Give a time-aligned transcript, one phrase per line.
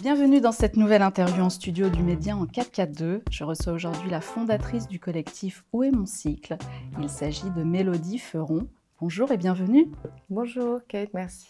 [0.00, 3.24] Bienvenue dans cette nouvelle interview en studio du Média en 442.
[3.32, 6.56] Je reçois aujourd'hui la fondatrice du collectif Où est mon cycle?
[7.00, 8.68] Il s'agit de Mélodie Feron.
[9.00, 9.90] Bonjour et bienvenue.
[10.30, 11.48] Bonjour Kate, merci.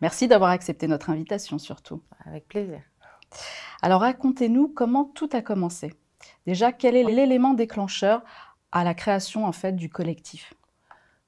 [0.00, 2.00] Merci d'avoir accepté notre invitation surtout.
[2.24, 2.80] Avec plaisir.
[3.82, 5.92] Alors racontez-nous comment tout a commencé.
[6.46, 8.22] Déjà, quel est l'élément déclencheur
[8.72, 10.54] à la création en fait du collectif?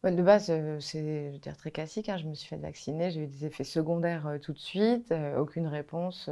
[0.05, 2.09] De base, euh, c'est dire, très classique.
[2.09, 2.17] Hein.
[2.19, 5.39] Je me suis fait vacciner, j'ai eu des effets secondaires euh, tout de suite, euh,
[5.39, 6.31] aucune réponse,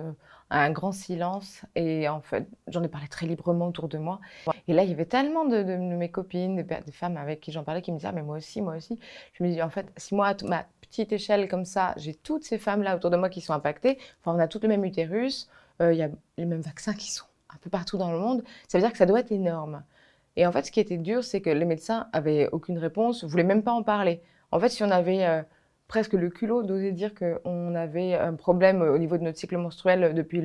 [0.51, 1.65] un grand silence.
[1.75, 4.20] Et en fait, j'en ai parlé très librement autour de moi.
[4.69, 7.83] Et là, il y avait tellement de, mes copines, des, femmes avec qui j'en parlais,
[7.83, 8.98] qui me disaient ah, mais moi aussi, moi aussi.
[9.33, 12.45] Je me dis en fait, si moi, à ma petite échelle comme ça, j'ai toutes
[12.45, 15.48] ces femmes-là autour de moi qui sont impactées, enfin, on a toutes le même utérus,
[15.80, 16.09] il y a
[16.39, 18.98] les mêmes vaccins qui sont un peu partout dans le monde, ça veut dire que
[18.98, 19.83] ça doit être énorme.
[20.36, 23.44] Et en fait, ce qui était dur, c'est que les médecins avaient aucune réponse, voulaient
[23.44, 24.20] même pas en parler.
[24.52, 25.42] En fait, si on avait euh,
[25.88, 30.14] presque le culot d'oser dire qu'on avait un problème au niveau de notre cycle menstruel
[30.14, 30.42] depuis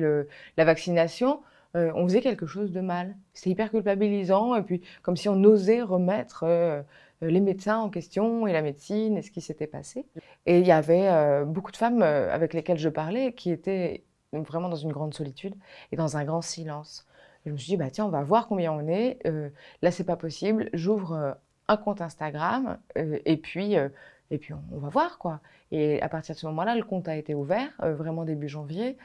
[0.56, 1.40] la vaccination,
[1.76, 3.16] euh, on faisait quelque chose de mal.
[3.34, 6.82] C'était hyper culpabilisant, et puis comme si on osait remettre euh,
[7.20, 10.06] les médecins en question et la médecine et ce qui s'était passé.
[10.46, 14.02] Et il y avait beaucoup de femmes avec lesquelles je parlais qui étaient
[14.32, 15.54] vraiment dans une grande solitude
[15.92, 17.06] et dans un grand silence
[17.46, 19.18] je me suis dit, bah, tiens, on va voir combien on est.
[19.26, 19.48] Euh,
[19.82, 20.70] là, c'est pas possible.
[20.72, 21.32] J'ouvre euh,
[21.68, 23.74] un compte Instagram euh, et puis,
[24.30, 25.18] et puis on, va voir.
[25.18, 25.40] quoi.
[25.70, 28.96] Et à partir de ce moment-là, le compte a été ouvert, vraiment début janvier.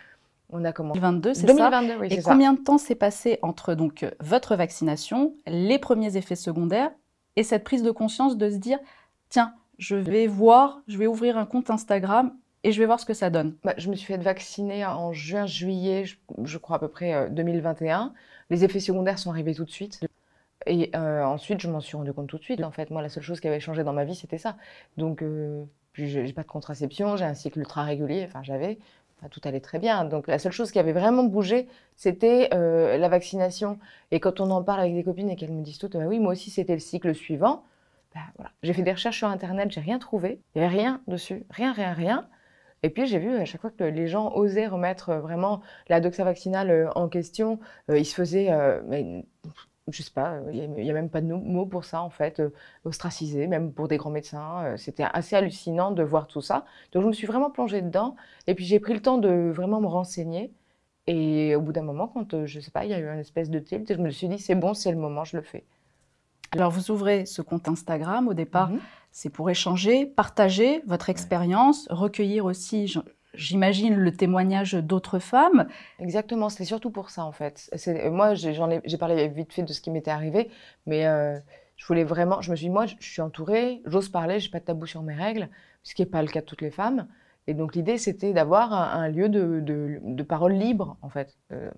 [0.50, 1.00] On a commencé.
[1.00, 1.54] 2022, c'est ça?
[1.54, 6.36] 2022, oui, Et combien de temps s'est passé entre donc, votre vaccination, les premiers effets
[6.36, 6.92] secondaires
[7.36, 8.80] et cette prise de conscience de se dire,
[9.30, 12.34] tiens, je vais voir, je vais ouvrir un compte Instagram
[12.68, 13.56] et je vais voir ce que ça donne.
[13.64, 16.04] Bah, je me suis fait vacciner en juin, juillet,
[16.44, 18.02] je, crois à peu près 2021.
[18.02, 18.10] Euh,
[18.50, 20.02] Les effets secondaires sont arrivés tout de suite.
[20.66, 22.62] Et euh, ensuite, je m'en suis rendu compte tout de suite.
[22.62, 24.58] En fait, moi, la seule chose qui avait changé dans ma vie, c'était ça.
[24.98, 28.26] Donc, euh, j'ai pas de contraception, j'ai un cycle ultra régulier.
[28.28, 28.80] Enfin, j'avais.
[29.32, 30.04] tout allait très bien.
[30.04, 33.80] Donc, la seule chose qui avait vraiment bougé, c'était euh, la vaccination.
[34.12, 36.20] Et quand on en parle avec des copines et qu'elles me disent toutes, bah oui,
[36.20, 37.64] moi aussi, c'était le cycle suivant.
[38.14, 38.52] Bah, voilà.
[38.62, 40.42] J'ai fait des recherches sur Internet, j'ai rien trouvé.
[40.54, 41.46] Il n'y avait rien dessus.
[41.50, 42.28] Rien, rien, rien.
[42.84, 46.00] Et puis j'ai vu à chaque fois que les gens osaient remettre euh, vraiment la
[46.00, 48.50] doxa vaccinale euh, en question, euh, ils se faisaient,
[48.88, 49.26] mais,
[49.90, 52.42] je sais pas, il n'y a, même pas de mots pour ça en fait,
[52.86, 54.76] ostracisés, même pour des grands médecins.
[54.78, 56.66] C'était assez hallucinant de voir tout ça.
[56.92, 58.16] Donc je me suis vraiment plongée dedans.
[58.48, 60.52] Et puis j'ai pris le temps de vraiment me renseigner.
[61.08, 63.50] Et au bout d'un moment, quand je sais pas, il y a eu une espèce
[63.50, 65.64] de tilt, je me suis dit c'est bon, c'est le moment, je le fais.
[66.52, 68.70] Alors vous ouvrez ce compte Instagram au départ.
[68.70, 68.80] Mhm.
[69.12, 72.94] C'est pour échanger, partager votre expérience, recueillir aussi,
[73.34, 75.68] j'imagine, le témoignage d'autres femmes.
[76.00, 77.70] Exactement, c'est surtout pour ça en fait.
[78.12, 80.50] Moi, j'en ai, j'ai parlé vite fait de ce qui m'était arrivé,
[80.86, 81.40] mais euh,
[81.78, 84.60] je voulais vraiment, je me suis dit, moi, je suis entourée, j'ose parler, j'ai pas
[84.60, 85.50] de tabou sur mes règles,
[85.84, 87.08] ce qui n'est pas le cas de toutes les femmes.
[87.48, 91.38] Et donc l'idée, c'était d'avoir un, lieu de, de, parole libre, en fait.
[91.54, 91.72] Euh,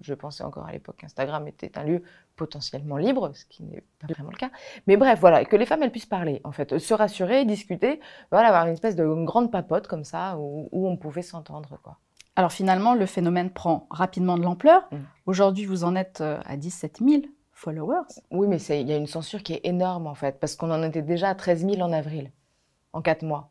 [0.00, 2.02] je pensais encore à l'époque qu'Instagram était un lieu
[2.36, 4.50] potentiellement libre, ce qui n'est pas vraiment le cas.
[4.86, 8.48] Mais bref, voilà, que les femmes, elles puissent parler, en fait, se rassurer, discuter, voilà,
[8.48, 11.98] avoir une espèce de grande papote comme ça, où, on pouvait s'entendre, quoi.
[12.38, 14.86] Alors finalement, le phénomène prend rapidement de l'ampleur.
[14.92, 14.96] Mmh.
[15.24, 18.20] Aujourd'hui, vous en êtes euh, à 17 000 followers.
[18.30, 20.82] Oui, mais il y a une censure qui est énorme, en fait, parce qu'on en
[20.82, 22.30] était déjà à 13 000 en avril,
[22.92, 23.50] en 4 mois.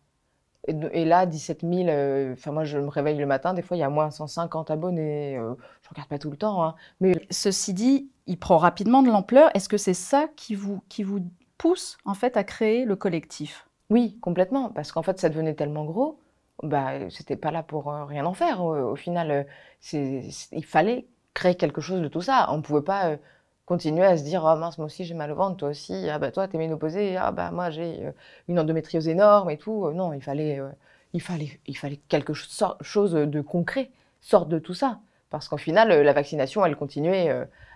[0.67, 3.81] Et, là, 17 000, euh, enfin moi je me réveille le matin, des fois il
[3.81, 5.53] y a moins 150 abonnés, euh,
[5.83, 6.63] je regarde pas tout le temps.
[6.63, 6.75] Hein.
[6.99, 7.13] mais...
[7.29, 9.51] Ceci dit, il prend rapidement de l'ampleur.
[9.53, 11.19] Est-ce que c'est ça qui vous, qui vous
[11.57, 13.67] pousse en fait à créer le collectif?
[13.91, 16.19] Oui, complètement, parce qu'en fait ça devenait tellement gros,
[16.63, 18.63] bah, c'était pas là pour euh, rien en faire.
[18.63, 19.45] Au, final,
[19.93, 22.47] il fallait créer quelque chose de tout ça.
[22.49, 23.17] On ne pouvait pas
[23.65, 26.19] continuer à se dire oh mince moi aussi j'ai mal au ventre toi aussi ah
[26.19, 28.11] bah toi t'es ménopausée ah bah moi j'ai euh,
[28.47, 29.85] une endométriose énorme et tout.
[29.85, 30.69] Euh, non il fallait euh,
[31.13, 34.99] il fallait il fallait quelque chose de concret sorte de tout ça.
[35.29, 37.29] Parce qu'au final la vaccination elle continuait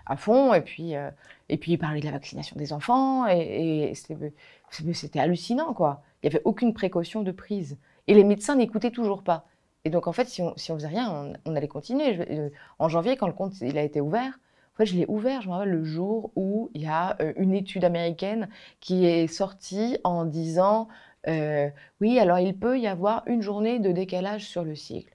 [0.06, 0.94] à fond et puis
[1.48, 3.92] et puis il parlait de la vaccination des enfants et,
[4.92, 6.02] c'était hallucinant quoi.
[6.22, 7.76] Il y avait aucune précaution de prise
[8.06, 9.46] et les médecins n'écoutaient toujours pas.
[9.84, 12.50] Et donc en fait si on si on faisait rien on, on allait continuer.
[12.78, 14.38] En janvier quand le compte il a été ouvert
[14.84, 18.48] je l'ai ouvert, le jour où il y a euh, une étude américaine
[18.80, 20.88] qui est sortie en disant
[21.28, 21.68] euh,
[22.00, 25.14] oui, alors il peut y avoir une journée de décalage sur le cycle.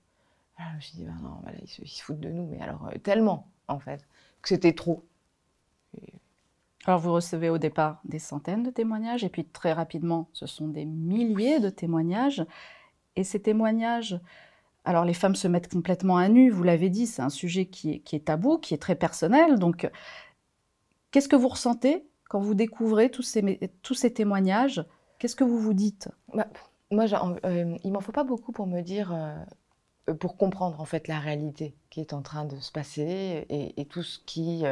[0.58, 2.98] Alors, je me suis dit, ben non, ils, se, foutent de nous, mais alors euh,
[3.00, 4.08] tellement, en fait,
[4.42, 5.04] que c'était trop.
[6.86, 10.68] Alors, vous recevez au départ des centaines de témoignages, et puis très rapidement, ce sont
[10.68, 12.46] des milliers de témoignages.
[13.16, 14.20] Et ces témoignages,
[14.86, 18.04] alors les femmes se mettent complètement à nu, vous l'avez dit, c'est un sujet qui
[18.12, 19.58] est, tabou, qui est très personnel.
[19.58, 19.90] Donc,
[21.12, 24.86] qu'est-ce que vous ressentez quand vous découvrez tous ces, témoignages?
[25.20, 26.10] Qu'est-ce que vous vous dites?
[26.34, 26.48] Bah,
[26.92, 27.06] Moi,
[27.46, 31.20] euh, il m'en faut pas beaucoup pour me dire, euh, pour comprendre en fait la
[31.20, 34.64] réalité qui est en train de se passer et, tout ce qui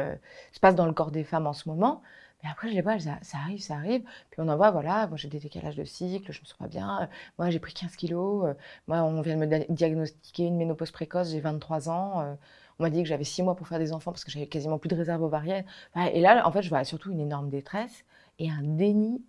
[0.52, 2.02] se passe dans le corps des femmes en ce moment.
[2.44, 4.02] Mais après, je les vois, ça, arrive, ça arrive.
[4.30, 6.68] Puis on en voit, voilà, moi j'ai des décalages de cycle, je me sens pas
[6.68, 7.08] bien.
[7.38, 8.54] Moi j'ai pris 15 kilos.
[8.86, 12.36] Moi, on vient de me diagnostiquer une ménopause précoce, j'ai 23 ans.
[12.78, 14.78] On m'a dit que j'avais 6 mois pour faire des enfants parce que j'avais quasiment
[14.78, 15.64] plus de réserve ovarienne.
[16.12, 18.04] Et là, en fait, je vois surtout une énorme détresse
[18.38, 19.24] et un déni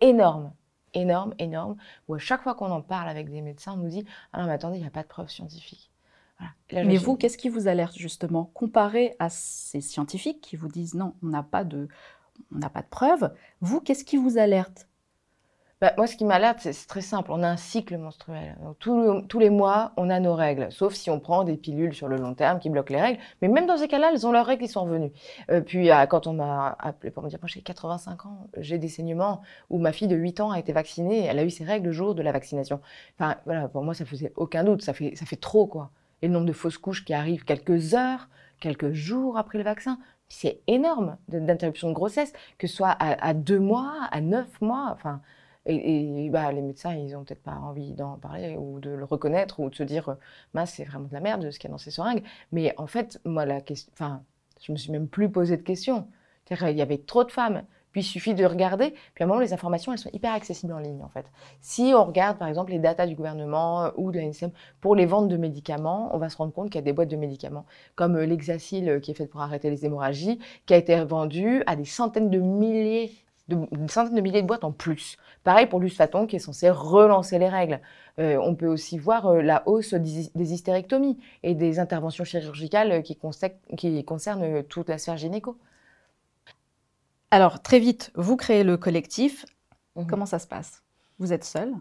[0.00, 0.52] énorme
[0.94, 1.76] énorme, énorme,
[2.08, 4.46] où à chaque fois qu'on en parle avec des médecins, on nous dit Ah non,
[4.46, 5.90] mais attendez, il n'y a pas de preuves scientifiques.
[6.72, 11.14] mais vous, qu'est-ce qui vous alerte justement Comparé à ces scientifiques qui vous disent Non,
[11.22, 11.88] on n'a pas de,
[12.54, 14.86] on n'a pas de preuves, vous, qu'est-ce qui vous alerte?
[15.80, 17.30] Bah, moi, ce qui m'alerte, c'est très simple.
[17.32, 18.54] On a un cycle menstruel.
[18.78, 22.16] tous les mois, on a nos règles, sauf si on prend des pilules sur le
[22.16, 23.18] long terme qui bloquent les règles.
[23.40, 25.10] Mais même dans ces cas-là, elles ont leurs règles qui sont revenues.
[25.50, 28.88] Euh, puis, quand on m'a appelé pour me dire, moi j'ai 85 ans, j'ai des
[28.88, 29.40] saignements,
[29.70, 31.92] où ma fille de 8 ans a été vaccinée, elle a eu ses règles le
[31.92, 32.82] jour de la vaccination.
[33.18, 34.82] Enfin, voilà, pour moi, ça faisait aucun doute.
[34.82, 35.92] Ça fait, ça fait trop, quoi.
[36.20, 38.28] Et le nombre de fausses couches qui arrivent quelques heures,
[38.60, 39.98] quelques jours après le vaccin,
[40.30, 44.90] c'est énorme d'interruption de grossesse, que ce soit à, deux mois, à neuf mois.
[44.92, 45.20] Enfin,
[45.66, 49.60] et, bah, les médecins, ils n'ont peut-être pas envie d'en parler ou de le reconnaître
[49.60, 50.16] ou de se dire,
[50.54, 52.22] mince, c'est vraiment de la merde ce qu'il y a dans ces seringues.
[52.52, 54.22] Mais en fait, moi, la question, enfin,
[54.60, 56.06] je me suis même plus posé de questions.
[56.50, 57.64] Il y avait trop de femmes.
[57.92, 58.94] Puis il suffit de regarder.
[59.14, 61.26] Puis à un moment, les informations, elles sont hyper accessibles en ligne, en fait.
[61.60, 64.50] Si on regarde, par exemple, les datas du gouvernement ou de l'ANSM
[64.80, 67.08] pour les ventes de médicaments, on va se rendre compte qu'il y a des boîtes
[67.08, 67.66] de médicaments,
[67.96, 71.62] comme euh, l'Hexacil, euh, qui est fait pour arrêter les hémorragies, qui a été vendu
[71.66, 73.12] à des centaines de milliers
[73.72, 75.16] une centaine de milliers de boîtes en plus.
[75.44, 77.80] Pareil pour l'usfaton qui est censé relancer les règles.
[78.18, 83.18] Euh, on peut aussi voir euh, la hausse des, hystérectomies et des interventions chirurgicales qui,
[83.76, 85.56] qui concernent euh, toute la sphère gynéco.
[87.30, 89.46] Alors, très vite, vous créez le collectif.
[89.96, 90.06] Mhm.
[90.06, 90.82] Comment ça se passe?
[91.18, 91.74] Vous êtes seul?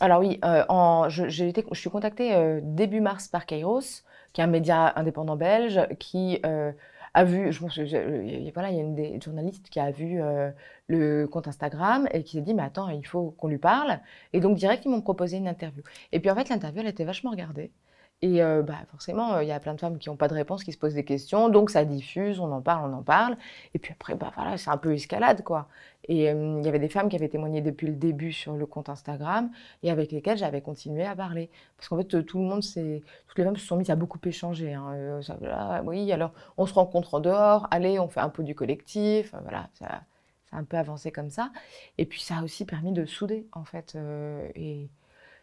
[0.00, 4.02] Alors oui, en, je, je, suis contactée début mars par Kairos,
[4.32, 6.40] qui est un média indépendant belge qui
[7.14, 7.78] a vu, je pense,
[8.54, 10.50] voilà, il y a une des journalistes qui a vu euh,
[10.86, 14.00] le compte Instagram et qui s'est dit, mais attends, il faut qu'on lui parle.
[14.32, 15.82] Et donc, direct, ils m'ont proposé une interview.
[16.12, 17.70] Et puis, en fait, l'interview, elle était vachement regardée.
[18.24, 20.62] Et euh, bah, forcément, il y a plein de femmes qui n'ont pas de réponse,
[20.62, 21.48] qui se posent des questions.
[21.48, 23.36] Donc, ça diffuse, on en parle, on en parle.
[23.74, 25.66] Et puis après, bah, voilà, c'est un peu escalade, quoi.
[26.04, 28.64] Et euh, il y avait des femmes qui avaient témoigné depuis le début sur le
[28.64, 29.50] compte Instagram
[29.82, 31.50] et avec lesquelles j'avais continué à parler.
[31.76, 34.72] Parce qu'en fait, tout le monde, toutes les femmes se sont mises à beaucoup échanger.
[34.72, 34.92] Hein.
[34.94, 39.34] Euh, oui, alors on se rencontre en dehors, allez, on fait un peu du collectif.
[39.42, 40.02] voilà, ça,
[40.52, 41.50] a un peu avancé comme ça.
[41.98, 43.96] Et puis, ça a aussi permis de souder, en fait,
[44.54, 44.88] et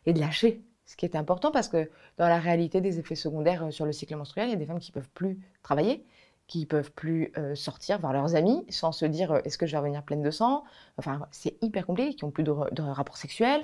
[0.07, 1.87] de lâcher ce qui est important parce que
[2.17, 4.65] dans la réalité des effets secondaires euh, sur le cycle menstruel, il y a des
[4.65, 6.03] femmes qui ne peuvent plus travailler,
[6.47, 9.67] qui ne peuvent plus euh, sortir voir leurs amis sans se dire euh, est-ce que
[9.67, 10.63] je vais revenir pleine de sang?
[10.97, 12.51] Enfin, c'est hyper compliqué, qui n'ont plus de,
[12.81, 13.61] rapports sexuels,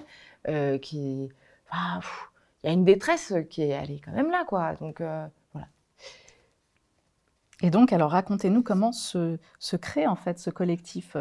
[0.83, 1.31] qui.
[1.73, 4.75] il y a une détresse qui est, elle est quand même là, quoi.
[4.75, 5.67] Donc, voilà.
[7.63, 11.17] Et donc, alors, racontez-nous comment se, se crée en fait ce collectif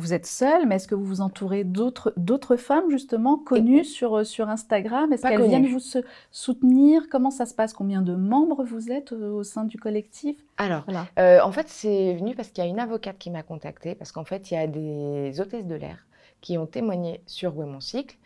[0.00, 4.24] vous êtes seule, mais est-ce que vous vous entourez d'autres femmes justement connues sur, euh,
[4.24, 5.12] sur Instagram?
[5.12, 7.08] Est-ce qu'elles viennent vous soutenir?
[7.10, 7.72] Comment ça se passe?
[7.72, 10.36] Combien de membres vous êtes euh, au sein du collectif?
[10.56, 10.84] Alors,
[11.18, 14.10] euh, en fait, c'est venu parce qu'il y a une avocate qui m'a contactée, parce
[14.10, 16.06] qu'en fait, il y a des hôtesses de l'air
[16.40, 18.16] qui ont témoigné sur Ouais Mon Cycle,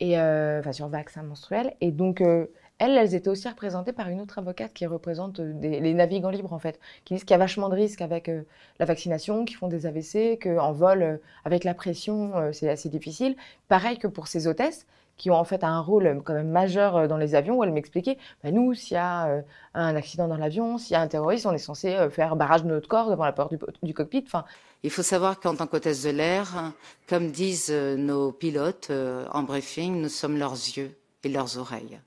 [0.00, 2.22] et, enfin sur vaccin menstruel, et donc
[2.78, 6.52] elles, elles étaient aussi représentées par une autre avocate qui représente euh, les navigants libres,
[6.52, 8.42] en fait, qui disent qu'il y a vachement de risques avec euh,
[8.80, 13.36] la vaccination, qui font des AVC, qu'en vol, euh, avec la pression, c'est assez difficile.
[13.68, 17.16] Pareil que pour ces hôtesses, qui ont en fait un rôle quand même majeur dans
[17.16, 20.94] les avions, où elles m'expliquaient, bah, nous, s'il y a un accident dans l'avion, s'il
[20.94, 23.54] y a un terroriste, on est censé faire barrage de notre corps devant la porte
[23.82, 24.24] du, cockpit.
[24.82, 26.72] Il faut savoir qu'en tant qu'hôtesse de l'air,
[27.08, 28.90] comme disent nos pilotes
[29.30, 32.00] en briefing, nous sommes leurs yeux et leurs oreilles.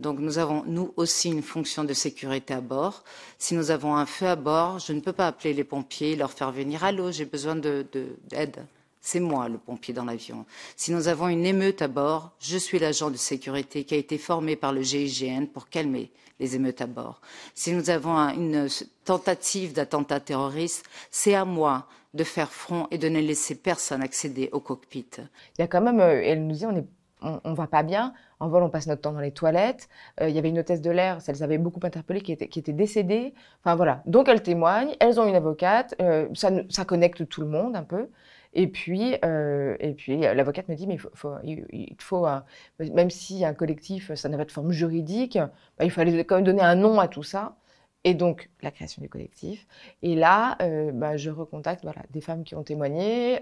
[0.00, 3.04] Donc nous avons, nous aussi, une fonction de sécurité à bord.
[3.38, 6.32] Si nous avons un feu à bord, je ne peux pas appeler les pompiers, leur
[6.32, 7.88] faire venir à l'eau, j'ai besoin d'aide.
[7.92, 8.62] De,
[9.00, 10.46] c'est moi le pompier dans l'avion.
[10.76, 14.16] Si nous avons une émeute à bord, je suis l'agent de sécurité qui a été
[14.16, 16.10] formé par le GIGN pour calmer
[16.40, 17.20] les émeutes à bord.
[17.54, 18.66] Si nous avons une
[19.04, 24.48] tentative d'attentat terroriste, c'est à moi de faire front et de ne laisser personne accéder
[24.52, 25.06] au cockpit.
[25.18, 26.86] Il y a quand même, euh, elle nous dit, on est
[27.22, 28.12] on, ne va pas bien.
[28.40, 29.88] En vol, on passe notre temps dans les toilettes.
[30.20, 32.48] Euh, il y avait une hôtesse de l'air, ça les avait beaucoup interpellées, qui était,
[32.48, 33.34] qui décédée.
[33.60, 34.02] Enfin voilà.
[34.06, 37.84] Donc elles témoignent, elles ont une avocate, euh, ça, ça, connecte tout le monde un
[37.84, 38.08] peu.
[38.52, 42.26] Et puis, euh, et puis l'avocate me dit, mais il faut,
[42.78, 45.38] même si un collectif, ça n'a pas de forme juridique,
[45.78, 47.56] bah, il fallait quand même donner un nom à tout ça.
[48.04, 49.66] Et donc, la création du collectif.
[50.02, 50.58] Et là,
[50.92, 53.40] bah, je recontacte voilà, des femmes qui ont témoigné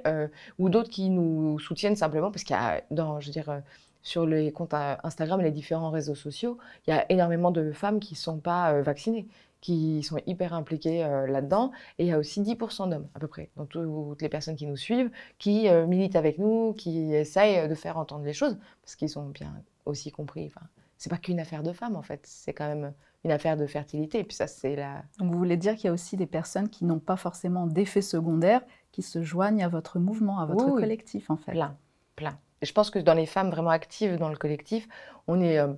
[0.58, 3.62] ou d'autres qui nous soutiennent simplement parce qu'il y a, dans, je dire,
[4.02, 7.98] sur les comptes Instagram et les différents réseaux sociaux, il y a énormément de femmes
[7.98, 9.26] qui ne sont pas vaccinées
[9.62, 11.70] qui sont hyper impliqués euh, là-dedans.
[11.98, 14.66] Et il y a aussi 10% d'hommes, à peu près, dans toutes les personnes qui
[14.66, 18.96] nous suivent, qui euh, militent avec nous, qui essayent de faire entendre les choses, parce
[18.96, 19.54] qu'ils ont bien
[19.86, 20.46] aussi compris.
[20.46, 20.66] Enfin,
[20.98, 22.20] c'est pas qu'une affaire de femmes, en fait.
[22.26, 22.92] C'est quand même
[23.24, 24.20] une affaire de fertilité.
[24.20, 25.02] Et puis ça, c'est la...
[25.18, 28.02] Donc vous voulez dire qu'il y a aussi des personnes qui n'ont pas forcément d'effets
[28.02, 31.52] secondaires, qui se joignent à votre mouvement, à votre collectif, en fait.
[31.52, 31.76] Plein,
[32.16, 32.38] plein.
[32.60, 34.88] Et je pense que dans les femmes vraiment actives dans le collectif,
[35.26, 35.58] on est...
[35.58, 35.72] Euh,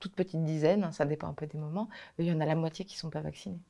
[0.00, 1.88] toute petite dizaine, hein, ça dépend un peu des moments,
[2.18, 3.60] il y en a la moitié qui ne sont pas vaccinés.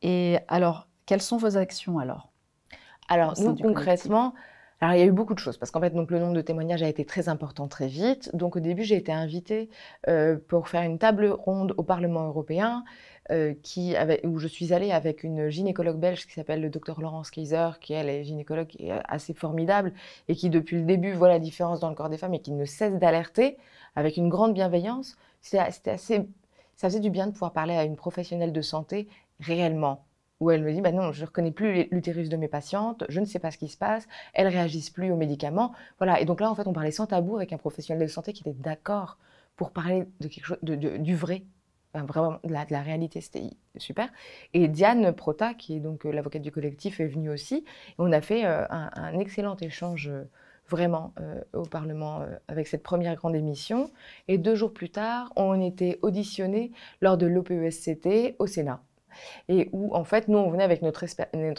[0.00, 2.32] Et alors, quelles sont vos actions alors?
[3.06, 4.32] Alors, nous, concrètement,
[4.80, 6.40] alors, il y a eu beaucoup de choses parce qu'en fait, donc, le nombre de
[6.40, 8.34] témoignages a été très important très vite.
[8.34, 9.68] Donc, au début, j'ai été invitée
[10.08, 12.82] euh, pour faire une table ronde au Parlement européen
[13.30, 13.94] euh, qui
[14.24, 17.92] où je suis allée avec une gynécologue belge qui s'appelle le docteur Laurence Kaiser, qui
[17.92, 18.70] elle est gynécologue
[19.04, 19.92] assez formidable
[20.28, 22.52] et qui depuis le début voit la différence dans le corps des femmes et qui
[22.52, 23.58] ne cesse d'alerter
[23.96, 25.16] avec une grande bienveillance.
[25.42, 26.26] C'était assez,
[26.76, 29.08] ça faisait du bien de pouvoir parler à une professionnelle de santé
[29.40, 30.04] réellement
[30.40, 33.20] où elle me dit bah non, je ne reconnais plus l'utérus de mes patientes, je
[33.20, 35.72] ne sais pas ce qui se passe, elles réagissent plus aux médicaments.
[35.98, 38.32] Voilà, et donc là, en fait, on parlait sans tabou avec un professionnel de santé
[38.32, 39.18] qui était d'accord
[39.56, 41.42] pour parler de quelque chose, de, du vrai,
[41.94, 44.08] vraiment de la, de la réalité, c'était super.
[44.54, 47.56] Et Diane Prota, qui est donc euh, l'avocate du collectif, est venue aussi.
[47.56, 50.24] Et on a fait euh, un, excellent échange euh,
[50.68, 51.12] vraiment
[51.52, 53.90] au Parlement avec cette première grande émission.
[54.28, 56.70] Et deux jours plus tard, on était auditionnés
[57.00, 58.80] lors de l'OPESCT au Sénat
[59.48, 61.04] et où en fait nous on venait avec notre,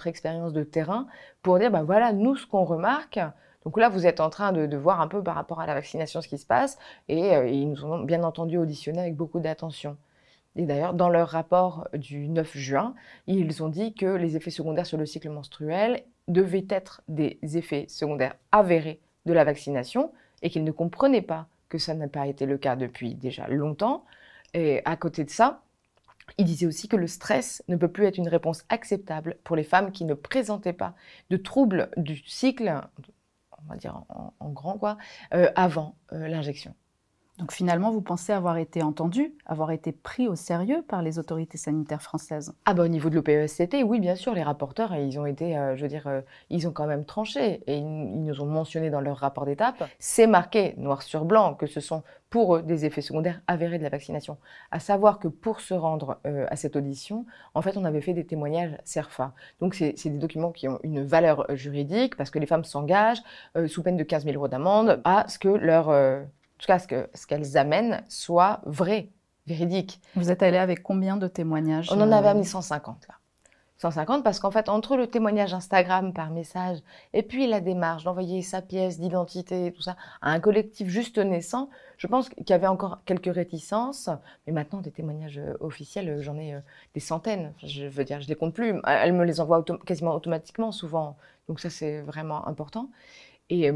[0.07, 1.07] expérience de terrain
[1.41, 3.19] pour dire bah voilà nous ce qu'on remarque
[3.65, 6.21] donc là vous êtes en train de, voir un peu par rapport à la vaccination
[6.21, 6.77] ce qui se passe
[7.07, 9.97] et, euh, ils nous ont bien entendu auditionné avec beaucoup d'attention.
[10.55, 12.93] Et d'ailleurs, dans leur rapport du 9 juin,
[13.25, 17.85] ils ont dit que les effets secondaires sur le cycle menstruel devaient être des effets
[17.87, 22.45] secondaires avérés de la vaccination et qu'ils ne comprenaient pas que ça n'a pas été
[22.45, 24.03] le cas depuis déjà longtemps.
[24.53, 25.61] Et à côté de ça,
[26.37, 29.63] il disait aussi que le stress ne peut plus être une réponse acceptable pour les
[29.63, 30.95] femmes qui ne présentaient pas
[31.29, 32.73] de troubles du cycle,
[33.51, 34.03] on va dire
[34.39, 34.97] en, grand quoi,
[35.33, 36.75] euh, avant euh, l'injection.
[37.41, 41.57] Donc finalement, vous pensez avoir été entendu, avoir été pris au sérieux par les autorités
[41.57, 42.53] sanitaires françaises?
[42.65, 45.75] Ah bah au niveau de l'OPESCT, oui, bien sûr, les rapporteurs, ils ont été, euh,
[45.75, 46.21] je veux dire, euh,
[46.51, 50.27] ils ont quand même tranché et ils, nous ont mentionné dans leur rapport d'étape, c'est
[50.27, 53.89] marqué noir sur blanc que ce sont pour eux des effets secondaires avérés de la
[53.89, 54.37] vaccination.
[54.69, 58.13] À savoir que pour se rendre euh, à cette audition, en fait, on avait fait
[58.13, 59.33] des témoignages CERFA.
[59.59, 63.23] Donc c'est des documents qui ont une valeur juridique parce que les femmes s'engagent
[63.65, 65.89] sous peine de 15 000 euros d'amende à ce que leur
[66.61, 69.09] tout cas, ce qu'elles ce qu'elles amènent soit vrai,
[69.47, 69.99] véridique.
[70.15, 73.15] Vous êtes allé avec combien de témoignages On en avait euh, amené 150 là.
[73.77, 76.77] 150 parce qu'en fait, entre le témoignage Instagram par message
[77.13, 81.67] et puis la démarche d'envoyer sa pièce d'identité, tout ça, à un collectif juste naissant,
[81.97, 84.11] je pense qu'il y avait encore quelques réticences.
[84.45, 86.59] Mais maintenant, des témoignages euh, officiels, euh, j'en ai
[86.93, 87.55] des centaines.
[87.63, 88.75] Je veux dire, je les compte plus.
[88.85, 91.17] Elles me les envoient quasiment automatiquement, souvent.
[91.47, 92.91] Donc ça, c'est vraiment important.
[93.49, 93.71] Et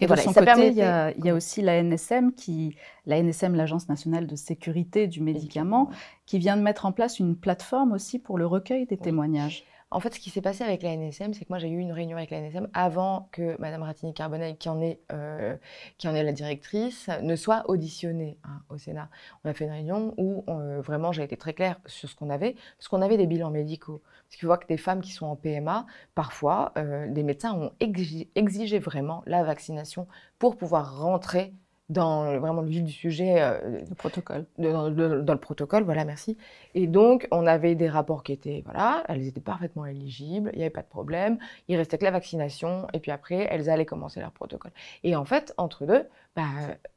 [0.00, 2.76] et, voilà, de son côté, il, y a, aussi la NSM, qui,
[3.06, 5.90] la NSM, l'Agence nationale de sécurité du médicament,
[6.26, 9.64] qui vient de mettre en place une plateforme aussi pour le recueil des témoignages.
[9.96, 11.90] En fait, ce qui s'est passé avec la NSM, c'est que moi j'ai eu une
[11.90, 15.56] réunion avec la NSM avant que Madame Ratini-Carbonel, qui, en est, euh,
[15.96, 19.08] qui en est la directrice, ne soit auditionnée hein, au Sénat.
[19.42, 22.28] On a fait une réunion où euh, vraiment j'ai été très claire sur ce qu'on
[22.28, 24.02] avait, parce qu'on avait des bilans médicaux.
[24.28, 27.72] Parce qu'on voit que des femmes qui sont en PMA, parfois, euh, des médecins ont
[27.80, 30.06] exigé, vraiment la vaccination
[30.38, 31.54] pour pouvoir rentrer
[31.88, 33.40] dans vraiment le vif du sujet.
[33.40, 34.46] Euh, le protocole.
[34.58, 36.36] dans, le protocole, voilà, merci.
[36.74, 40.62] Et donc, on avait des rapports qui étaient, voilà, elles étaient parfaitement éligibles, il n'y
[40.64, 41.38] avait pas de problème.
[41.68, 44.72] Il restait que la vaccination, et puis après, elles allaient commencer leur protocole.
[45.04, 46.44] Et en fait, entre deux, bah,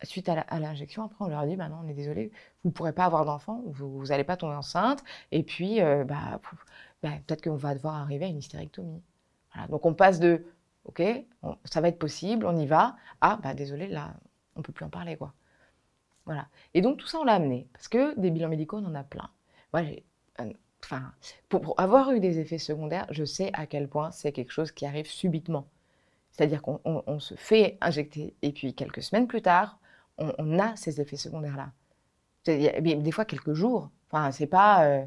[0.03, 2.31] suite à l'injection, après, on leur a dit, bah non, on est désolé,
[2.63, 6.39] vous ne pourrez pas avoir d'enfant, vous n'allez pas tomber enceinte, et puis, euh, bah,
[7.03, 9.01] ben, peut-être qu'on va devoir arriver à une hystérectomie.
[9.69, 10.45] Donc on passe de
[10.85, 11.01] OK,
[11.65, 14.13] ça va être possible, on y va, ah bah désolé, là,
[14.59, 15.33] on peut plus en parler quoi.
[16.25, 16.47] Voilà.
[16.73, 19.03] Et donc tout ça, on l'a amené parce que des bilans médicaux, on en a
[19.03, 19.29] plein.
[19.75, 21.11] Euh, enfin,
[21.47, 24.85] pour, avoir eu des effets secondaires, je sais à quel point c'est quelque chose qui
[24.85, 25.67] arrive subitement.
[26.31, 29.79] C'est-à-dire qu'on se fait injecter et puis quelques semaines plus tard,
[30.17, 31.71] on, a ces effets secondaires-là.
[32.45, 33.89] Des fois quelques jours.
[34.11, 34.85] Enfin, c'est pas.
[34.85, 35.05] Euh,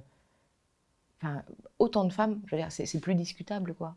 [1.79, 3.97] autant de femmes, je veux dire, c'est plus discutable, quoi.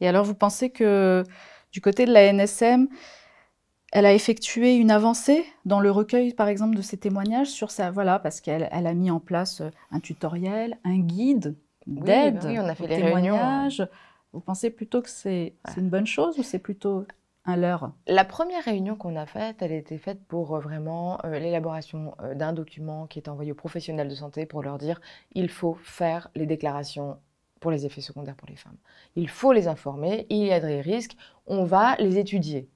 [0.00, 1.24] Et alors, vous pensez que
[1.72, 2.88] du côté de la NSM,
[3.92, 7.90] elle a effectué une avancée dans le recueil, par exemple, de ces témoignages sur ça,
[7.90, 12.66] voilà, parce qu'elle elle a mis en place un tutoriel, un guide d'aide oui, on
[12.66, 13.86] a fait les témoignages.
[14.32, 17.06] Vous pensez plutôt que c'est une bonne chose ou c'est plutôt
[17.46, 17.92] un leurre?
[18.06, 22.34] La première réunion qu'on a faite, elle était faite pour euh, vraiment euh, l'élaboration euh,
[22.34, 25.00] d'un document qui est envoyé aux professionnels de santé pour leur dire
[25.32, 27.16] il faut faire les déclarations
[27.60, 28.76] pour les effets secondaires pour les femmes.
[29.16, 31.16] Il faut les informer, il y a des risques,
[31.46, 32.68] on va les étudier.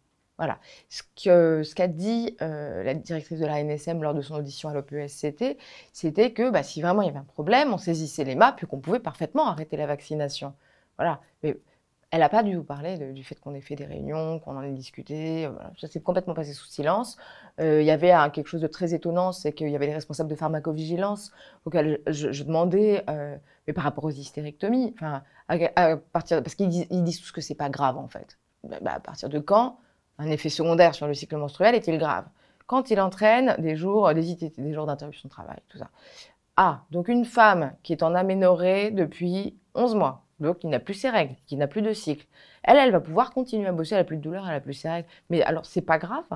[0.43, 0.59] Voilà.
[0.89, 5.57] Ce qu'a dit la directrice de la NSM lors de son audition à l'OPSCT,
[5.93, 8.67] c'était que bah, si vraiment il y avait un problème, on saisissait les maps et
[8.67, 10.55] qu'on pouvait parfaitement arrêter la vaccination.
[10.99, 11.21] Voilà.
[11.45, 11.57] Mais
[12.13, 14.63] elle n'a pas dû vous parler du fait qu'on ait fait des réunions, qu'on en
[14.63, 15.47] ait discuté.
[15.47, 17.17] Euh, ça s'est complètement passé sous silence.
[17.59, 20.29] Euh, il y avait quelque chose de très étonnant, c'est qu'il y avait les responsables
[20.29, 21.33] de pharmacovigilance
[21.65, 23.35] auxquels je, demandais, euh,
[23.67, 27.55] mais par rapport aux hystérectomies, enfin, à, partir, parce qu'ils disent, disent tous que c'est
[27.55, 28.39] pas grave en fait.
[28.63, 29.79] Bah, bah, à partir de quand
[30.19, 32.25] un effet secondaire sur le cycle menstruel est-il grave
[32.67, 35.91] Quand il entraîne des jours, des, des jours d'interruption de travail, tout ça.
[36.57, 40.95] Ah, donc une femme qui est en aménorrhée depuis 11 mois, donc qui n'a plus
[40.95, 42.27] ses règles, qui n'a plus de cycle.
[42.63, 44.75] Elle, elle va pouvoir continuer à bosser, elle n'a plus de douleur, elle n'a plus
[44.75, 45.09] ses règles.
[45.31, 46.27] Mais alors, c'est pas grave?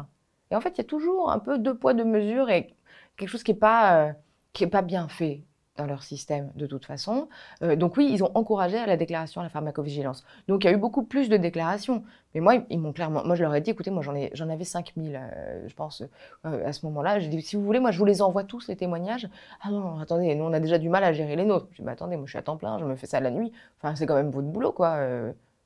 [0.51, 2.75] Et en fait, il y a toujours un peu deux poids, deux mesures et
[3.17, 4.13] quelque chose qui n'est pas, euh,
[4.53, 5.45] qui pas bien fait
[5.77, 7.29] dans leur système de toute façon.
[7.63, 10.25] Euh, donc oui, ils ont encouragé à la déclaration à la pharmacovigilance.
[10.49, 12.05] Donc il y a eu beaucoup plus de déclarations.
[12.35, 14.49] Mais moi, ils m'ont clairement, moi je leur ai dit, écoutez, moi j'en ai, j'en
[14.49, 16.03] avais 5000, euh, je pense,
[16.45, 17.19] euh, à ce moment-là.
[17.19, 19.29] J'ai dit, si vous voulez, moi je vous les envoie tous les témoignages.
[19.63, 21.69] Ah non, attendez, nous on a déjà du mal à gérer les nôtres.
[21.73, 23.31] Je dis, mais attendez, moi je suis à temps plein, je me fais ça la
[23.31, 23.53] nuit.
[23.79, 24.99] Enfin, c'est quand même votre boulot, quoi.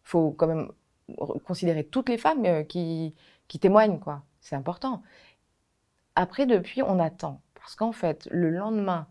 [0.02, 0.70] faut quand même
[1.44, 3.14] considérer toutes les femmes qui,
[3.48, 4.22] qui témoignent, quoi.
[4.40, 5.02] C'est important.
[6.14, 7.40] Après, depuis, on attend.
[7.54, 9.06] Parce qu'en fait, le lendemain,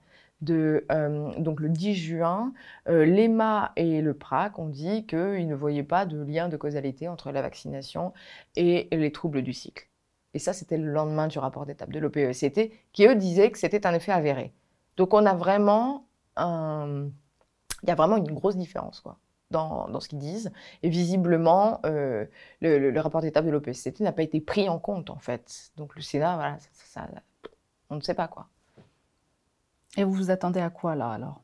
[0.49, 2.53] euh, donc le 10 juin,
[2.87, 7.07] euh, l'EMA et le PRAC ont dit qu'ils ne voyaient pas de lien de causalité
[7.07, 8.13] entre la vaccination
[8.55, 9.89] et les troubles du cycle.
[10.33, 13.85] Et ça, c'était le lendemain du rapport d'étape de l'OPECT, qui eux disaient que c'était
[13.87, 14.53] un effet avéré.
[14.97, 16.05] Donc on a vraiment.
[16.37, 19.19] Il y a vraiment une grosse différence quoi,
[19.51, 20.51] dans, dans ce qu'ils disent.
[20.83, 22.25] Et visiblement, euh,
[22.61, 25.71] le, rapport d'étape de l'OPECT n'a pas été pris en compte, en fait.
[25.77, 27.07] Donc le Sénat, voilà, ça,
[27.89, 28.47] on ne sait pas quoi.
[29.97, 31.41] Et vous vous attendez à quoi là alors?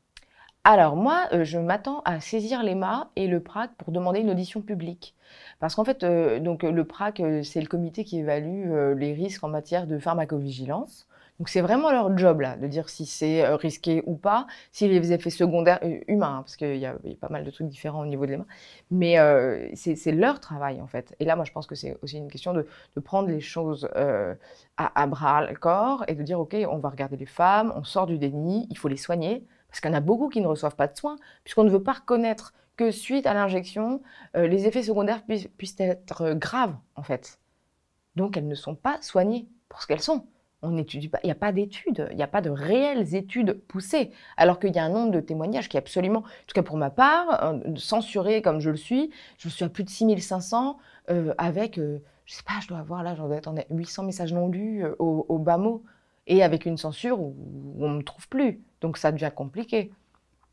[0.63, 4.61] Alors moi, euh, je m'attends à saisir l'EMA et le PRAC pour demander une audition
[4.61, 5.13] publique.
[5.59, 9.47] Parce qu'en fait, euh, le PRAC, euh, c'est le comité qui évalue les risques en
[9.47, 11.07] matière de pharmacovigilance.
[11.39, 15.11] Donc c'est vraiment leur job là, de dire si c'est risqué ou pas, si les
[15.11, 18.25] effets secondaires humains, hein, parce qu'il y, a pas mal de trucs différents au niveau
[18.25, 18.45] de l'EMA,
[18.89, 19.17] mais
[19.75, 21.13] c'est leur travail en fait.
[21.19, 22.65] Et là, moi, je pense que c'est aussi une question de,
[23.03, 24.35] prendre les choses à,
[24.77, 28.07] à, bras le corps et de dire ok, on va regarder les femmes, on sort
[28.07, 30.77] du déni, il faut les soigner, parce qu'il y en a beaucoup qui ne reçoivent
[30.77, 34.01] pas de soins, puisqu'on ne veut pas reconnaître que suite à l'injection,
[34.35, 37.39] les effets secondaires puissent être graves en fait.
[38.15, 40.25] Donc elles ne sont pas soignées pour ce qu'elles sont
[40.65, 43.61] on n'étudie pas, il n'y a pas d'études, il n'y a pas de réelles études
[43.67, 44.11] poussées.
[44.37, 46.77] Alors qu'il y a un nombre de témoignages qui est absolument, en tout cas pour
[46.77, 50.77] ma part, euh, censuré comme je le suis, je suis à plus de 6500
[51.11, 54.33] euh, avec, euh, je sais pas, je dois avoir là, j'en dois être 800 messages
[54.33, 55.83] non lus au, bas mot,
[56.27, 57.35] et avec une censure où,
[57.79, 58.61] on ne me trouve plus.
[58.81, 59.91] Donc ça devient compliqué.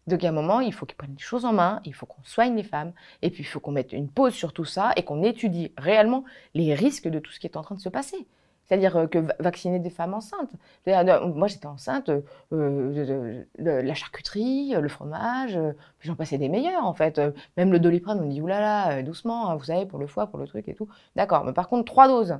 [0.06, 1.94] Donc il y a un moment, il faut qu'ils prennent les choses en main, il
[1.94, 4.64] faut qu'on soigne les femmes, et puis il faut qu'on mette une pause sur tout
[4.64, 7.80] ça et qu'on étudie réellement les risques de tout ce qui est en train de
[7.80, 8.26] se passer.
[8.72, 10.50] C'est-à-dire euh, que vacciner des femmes enceintes.
[10.88, 12.10] Euh, moi, j'étais enceinte,
[12.54, 15.58] euh, la charcuterie, le fromage,
[16.00, 17.20] j'en passais des meilleurs, en fait.
[17.58, 20.46] Même le doliprane, on dit, oulala, doucement, hein, vous savez, pour le foie, pour le
[20.46, 20.88] truc et tout.
[21.16, 22.38] D'accord, mais par contre, trois doses,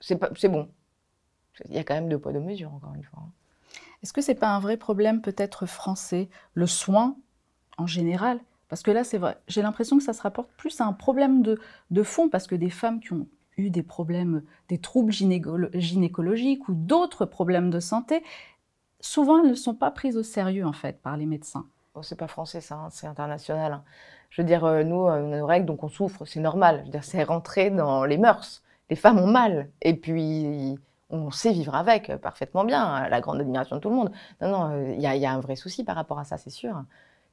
[0.00, 0.70] c'est bon.
[1.68, 3.18] Il y a quand même deux poids, deux mesures, encore une fois.
[3.22, 3.32] Hein.
[4.02, 7.14] Est-ce que c'est pas un vrai problème, peut-être français, le soin
[7.76, 8.40] en général?
[8.70, 11.42] Parce que là, c'est vrai, j'ai l'impression que ça se rapporte plus à un problème
[11.42, 16.74] de fond, parce que des femmes qui ont eu des problèmes, des troubles gynécologiques ou
[16.74, 18.22] d'autres problèmes de santé,
[19.00, 21.66] souvent elles ne sont pas prises au sérieux en fait par les médecins.
[21.94, 23.72] Oh, c'est pas français ça, hein, c'est international.
[23.72, 23.84] Hein.
[24.30, 26.78] Je veux dire, euh, nous, euh, nos règles, donc on souffre, c'est normal.
[26.80, 28.62] Je veux dire, c'est rentré dans les mœurs.
[28.90, 30.76] Les femmes ont mal, et puis
[31.10, 34.10] on sait vivre avec euh, parfaitement bien, à la grande admiration de tout le monde.
[34.40, 36.82] Non, non, il y, a un vrai souci par rapport à ça, c'est sûr.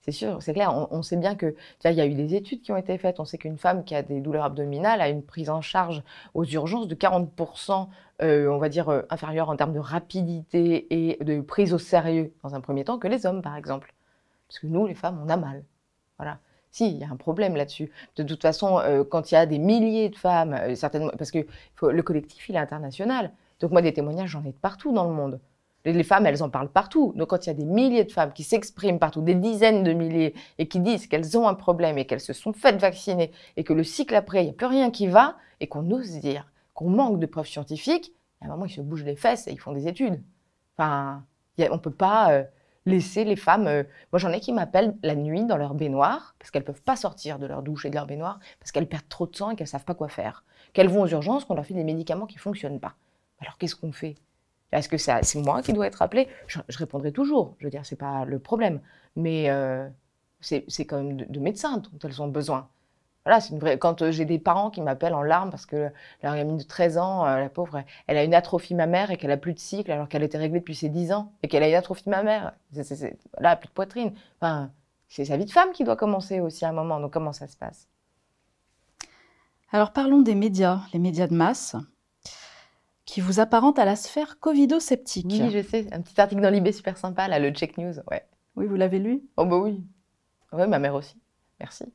[0.01, 0.87] C'est sûr, c'est clair.
[0.91, 3.19] On, sait bien que il y a eu des études qui ont été faites.
[3.19, 6.01] On sait qu'une femme qui a des douleurs abdominales a une prise en charge
[6.33, 7.87] aux urgences de 40%,
[8.23, 12.33] euh, on va dire, euh, inférieure en termes de rapidité et de prise au sérieux
[12.41, 13.93] dans un premier temps que les hommes, par exemple.
[14.47, 15.63] Parce que nous, les femmes, on a mal.
[16.17, 16.39] Voilà.
[16.71, 17.91] Si, il y a un problème là-dessus.
[18.15, 21.45] De toute façon, euh, quand il y a des milliers de femmes, certainement, parce que
[21.83, 23.31] le collectif, il est international.
[23.59, 25.39] Donc moi, des témoignages, j'en ai de partout dans le monde.
[25.83, 27.13] Les femmes, elles en parlent partout.
[27.15, 29.93] Donc quand il y a des milliers de femmes qui s'expriment partout, des dizaines de
[29.93, 33.63] milliers, et qui disent qu'elles ont un problème et qu'elles se sont faites vacciner, et
[33.63, 36.51] que le cycle après, il n'y a plus rien qui va, et qu'on ose dire
[36.73, 39.59] qu'on manque de preuves scientifiques, à un moment, ils se bougent les fesses et ils
[39.59, 40.21] font des études.
[40.77, 41.23] Enfin,
[41.59, 42.31] on ne peut pas...
[42.31, 42.43] Euh,
[42.85, 43.67] laisser les femmes.
[43.67, 46.95] euh, moi, j'en ai qui m'appellent la nuit dans leur baignoire parce qu'elles peuvent pas
[46.95, 49.55] sortir de leur douche et de leur baignoire parce qu'elles perdent trop de sang et
[49.55, 50.43] qu'elles savent pas quoi faire.
[50.73, 52.95] Qu'elles vont aux urgences, qu'on leur fait des médicaments qui fonctionnent pas.
[53.39, 54.15] Alors qu'est-ce qu'on fait?
[54.71, 56.27] Est-ce que c'est moi qui dois être appelé?
[56.47, 57.55] Je, répondrai toujours.
[57.59, 58.81] Je veux dire, c'est pas le problème.
[59.15, 59.87] Mais euh,
[60.39, 62.69] c'est quand même de, de médecins dont elles ont besoin.
[63.25, 63.77] Voilà, une vraie.
[63.77, 65.91] Quand euh, j'ai des parents qui m'appellent en larmes parce que
[66.23, 69.31] leur gamine de 13 ans, euh, la pauvre, elle, a une atrophie mammaire et qu'elle
[69.31, 71.69] a plus de cycle alors qu'elle était réglée depuis ses 10 ans et qu'elle a
[71.69, 72.53] une atrophie mammaire.
[72.71, 74.13] C'est- Là, plus de poitrine.
[74.39, 74.71] Enfin,
[75.07, 76.99] c'est sa vie de femme qui doit commencer aussi à un moment.
[76.99, 77.87] Donc, comment ça se passe?
[79.71, 81.75] Alors parlons des médias, les médias de masse,
[83.11, 85.25] qui vous apparentent à la sphère covido-sceptique.
[85.29, 85.85] Oui, je sais.
[85.91, 87.95] Un petit article dans l'IB super sympa, là, le Check News.
[88.09, 88.25] Ouais.
[88.55, 89.21] Oui, vous l'avez lu?
[89.35, 89.83] Oh, bah oui.
[90.53, 91.17] Ouais, ma mère aussi.
[91.59, 91.91] Merci.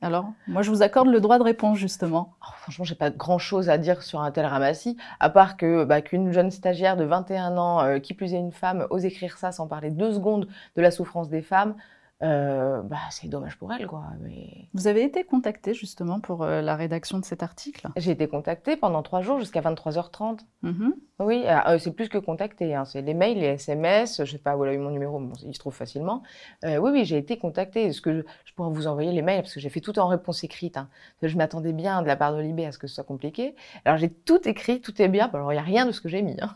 [0.00, 2.36] Alors, moi, je vous accorde le droit de réponse, justement.
[2.40, 5.84] Oh, franchement, j'ai pas grand chose à dire sur un tel ramassis, à part que
[5.84, 9.36] bah, qu'une jeune stagiaire de 21 ans, euh, qui plus est une femme, ose écrire
[9.36, 11.74] ça sans parler deux secondes de la souffrance des femmes,
[12.22, 14.04] euh, bah, c'est dommage pour elle, quoi.
[14.20, 14.68] Mais...
[14.74, 17.88] Vous avez été contacté, justement, pour euh, la rédaction de cet article?
[17.96, 20.40] J'ai été contactée pendant trois jours jusqu'à 23h30.
[20.62, 20.94] Mhm.
[21.18, 22.74] Oui, euh, c'est plus que contactée.
[22.74, 22.84] hein.
[22.84, 24.22] C'est les mails, les SMS.
[24.24, 26.22] Je sais pas où elle a eu mon numéro, bon, il se trouve facilement.
[26.64, 27.84] Oui, oui, j'ai été contactée.
[27.86, 30.06] Est-ce que je, je pourrais vous envoyer les mails parce que j'ai fait tout en
[30.06, 30.76] réponse écrite.
[30.76, 30.88] hein.
[31.22, 33.54] Je m'attendais bien de la part de Libé à ce que ce soit compliqué.
[33.84, 35.28] Alors j'ai tout écrit, tout est bien.
[35.28, 36.36] Bon, Alors il n'y a rien de ce que j'ai mis.
[36.40, 36.54] hein.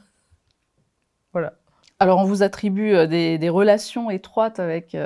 [2.01, 4.97] Alors, on vous attribue des, des relations étroites avec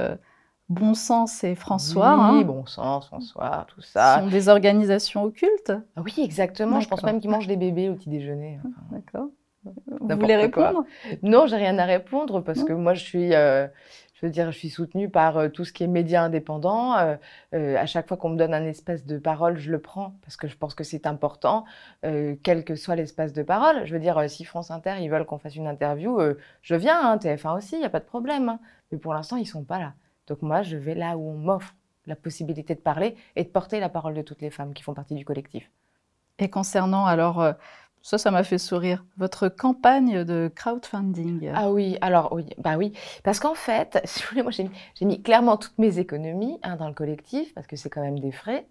[0.69, 2.15] Bon Sens et François.
[2.33, 2.45] Oui, hein.
[2.45, 4.21] bon sens, François, tout ça.
[4.21, 5.73] sont des organisations occultes.
[5.97, 6.81] Ah oui, exactement.
[6.81, 8.59] Je pense même qu'ils mangent des bébés au petit déjeuner.
[8.61, 9.29] Enfin, D'accord.
[9.65, 10.69] Vous voulez quoi.
[10.69, 10.87] répondre?
[11.23, 12.65] Non, j'ai rien à répondre parce Non.
[12.67, 13.67] que moi, je suis, euh,
[14.15, 16.97] je veux dire, je suis soutenue par euh, tout ce qui est médias indépendants.
[16.97, 17.17] Euh,
[17.55, 20.37] euh, à chaque fois qu'on me donne un espace de parole, je le prends parce
[20.37, 21.65] que je pense que c'est important,
[22.03, 23.85] quel que soit l'espace de parole.
[23.87, 26.19] Je veux dire, si France Inter, ils veulent qu'on fasse une interview,
[26.63, 28.49] je viens, hein, TF1 aussi, il n'y a pas de problème.
[28.51, 28.61] hein.
[28.93, 29.95] Mais pour l'instant, ils sont pas là.
[30.29, 31.75] Donc moi, je vais là où on m'offre
[32.07, 34.95] la possibilité de parler et de porter la parole de toutes les femmes qui font
[34.95, 35.71] partie du collectif.
[36.39, 37.53] Et concernant, alors, euh,
[38.03, 41.51] ça, ça m'a fait sourire, votre campagne de crowdfunding.
[41.55, 42.93] Ah oui, alors oui, bah oui,
[43.25, 46.89] parce qu'en fait, si vous voulez, moi j'ai mis, clairement toutes mes économies hein, dans
[46.89, 48.67] le collectif, parce que c'est quand même des frais.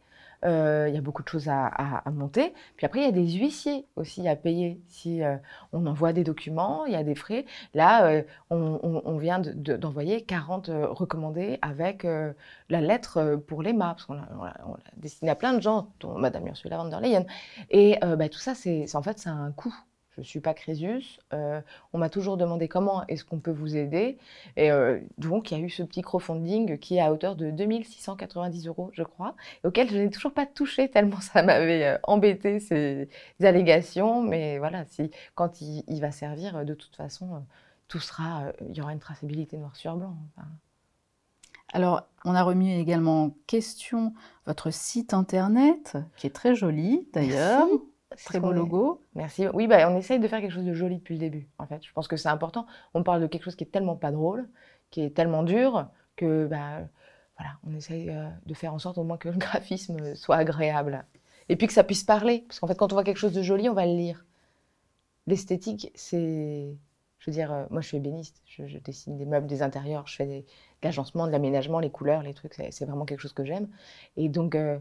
[0.45, 2.54] Euh, Il y a beaucoup de choses à, monter.
[2.78, 5.36] Puis après, il y a des huissiers aussi à payer si euh,
[5.73, 7.45] on envoie des documents, il y a des frais.
[7.73, 12.06] Là, euh, on, vient de- de- d'envoyer 40 euh, recommandés avec
[12.69, 15.62] la lettre pour l'EMA, parce qu'on l'a on l'a- on l'a destiné à plein de
[15.62, 17.26] gens, dont Madame Ursula von der Leyen.
[17.71, 19.73] Et bah, tout ça, c'est- en fait, ça a un coût.
[20.17, 21.19] Je ne suis pas Crésus.
[21.34, 21.62] euh,
[21.93, 24.17] on m'a toujours demandé comment est-ce qu'on peut vous aider.
[24.56, 27.51] Et euh, donc, il y a eu ce petit crowdfunding qui est à hauteur de
[27.51, 31.97] 2690 euros, je crois, et auquel je n'ai toujours pas touché tellement ça m'avait euh,
[32.03, 33.10] embêté ces
[33.41, 34.21] allégations.
[34.23, 37.43] Mais voilà, si, quand il, il va servir, de toute façon,
[37.88, 40.15] tout sera, il y aura une traçabilité noir sur blanc.
[40.36, 40.47] Enfin,
[41.73, 44.13] Alors, on a remis également en question
[44.45, 47.67] votre site internet, qui est très joli d'ailleurs,
[48.15, 49.03] très beau logo.
[49.15, 49.47] Merci.
[49.53, 51.83] Oui, bah, on essaye de faire quelque chose de joli depuis le début, en fait.
[51.85, 52.65] Je pense que c'est important.
[52.93, 54.49] On parle de quelque chose qui est tellement pas drôle,
[54.91, 56.79] qui est tellement dur, que bah,
[57.37, 61.05] voilà, on essaye euh, de faire en sorte au moins que le graphisme soit agréable.
[61.49, 62.45] Et puis que ça puisse parler.
[62.47, 64.25] Parce qu'en fait, quand on voit quelque chose de joli, on va le lire.
[65.27, 66.75] L'esthétique, c'est.
[67.19, 70.05] Je veux dire, euh, moi je suis ébéniste, je, je dessine des meubles, des intérieurs,
[70.07, 70.45] je fais des, de
[70.83, 73.67] l'agencement, de l'aménagement, les couleurs, les trucs, c'est c'est vraiment quelque chose que j'aime.
[74.17, 74.77] Et donc, euh,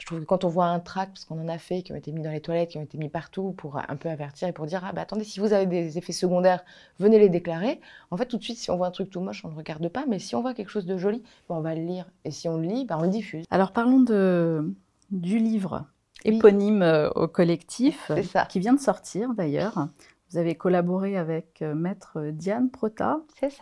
[0.00, 1.96] je trouve que quand on voit un tract, parce qu'on en a fait, qui ont
[1.96, 4.52] été mis dans les toilettes, qui ont été mis partout pour un peu avertir et
[4.52, 6.64] pour dire Ah bah attendez, si vous avez des effets secondaires,
[6.98, 7.80] venez les déclarer.
[8.10, 9.86] En fait, tout de suite, si on voit un truc tout moche, on ne regarde
[9.88, 12.06] pas, mais si on voit quelque chose de joli, bah, on va le lire.
[12.24, 13.44] Et si on le lit, bah, on le diffuse.
[13.50, 14.74] Alors, parlons de,
[15.10, 15.84] du livre
[16.24, 18.46] éponyme euh, au collectif, ça.
[18.46, 19.88] qui vient de sortir d'ailleurs.
[20.30, 23.20] Vous avez collaboré avec euh, maître Diane Prota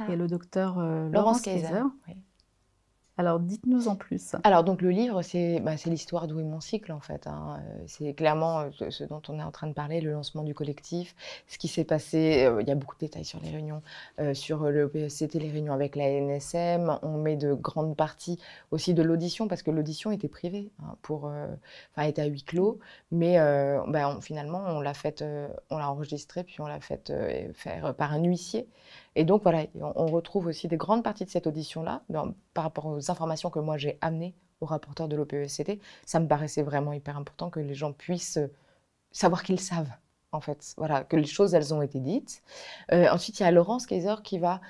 [0.09, 1.67] et le docteur euh, Laurence Laurence Kaiser.
[1.69, 1.83] Kaiser.
[2.09, 2.15] oui.
[3.21, 4.37] Alors, dites-nous en plus.
[4.45, 7.27] Alors, donc, le livre, c'est bah, l'histoire d'où est mon cycle, en fait.
[7.27, 7.59] hein.
[7.61, 10.55] Euh, C'est clairement euh, ce, dont on est en train de parler, le lancement du
[10.55, 11.17] collectif,
[11.49, 12.45] ce qui s'est passé.
[12.45, 13.83] euh, Il y a beaucoup de détails sur les réunions,
[14.35, 16.97] sur le PSCT, les réunions avec la NSM.
[17.03, 18.39] On met de grandes parties
[18.71, 22.79] aussi de l'audition, parce que l'audition était privée, hein, pour, enfin, était à huis clos.
[23.11, 23.37] Mais
[23.89, 24.93] bah, finalement, on l'a
[25.71, 27.13] on l'a enregistrée, puis on l'a faite
[27.55, 28.69] faire par un huissier.
[29.19, 32.03] Et donc voilà, on, retrouve aussi des grandes parties de cette audition-là,
[32.55, 35.81] par rapport aux informations que moi j'ai amenées au rapporteur de l'OPECT.
[36.07, 38.47] Ça me paraissait vraiment hyper important que les gens puissent euh,
[39.11, 39.91] savoir qu'ils savent,
[40.31, 40.75] en fait.
[40.77, 42.45] Voilà, que les choses, elles ont été dites.
[42.93, 44.61] Euh, ensuite, il y a Laurence Kaiser qui va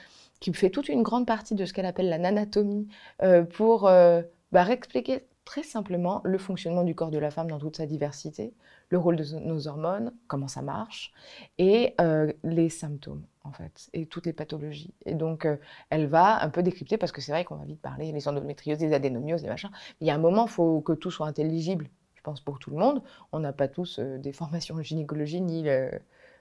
[0.40, 2.88] qui fait toute une grande partie de ce qu'elle appelle la nanatomie
[3.22, 7.58] euh, pour euh, bah, expliquer très simplement le fonctionnement du corps de la femme dans
[7.58, 8.54] toute sa diversité,
[8.88, 11.12] le rôle de nos hormones, comment ça marche,
[11.56, 11.96] et
[12.44, 14.94] les symptômes, en fait, et toutes les pathologies.
[15.06, 15.56] Et donc, euh,
[15.90, 18.80] elle va un peu décrypter, parce que c'est vrai qu'on va vite parler les endométrioses,
[18.80, 19.70] les adénomioses, les machins.
[20.00, 22.70] Il y a un moment, il faut que tout soit intelligible, je pense, pour tout
[22.70, 23.02] le monde.
[23.32, 25.66] On n'a pas tous euh, des formations en gynécologie, ni,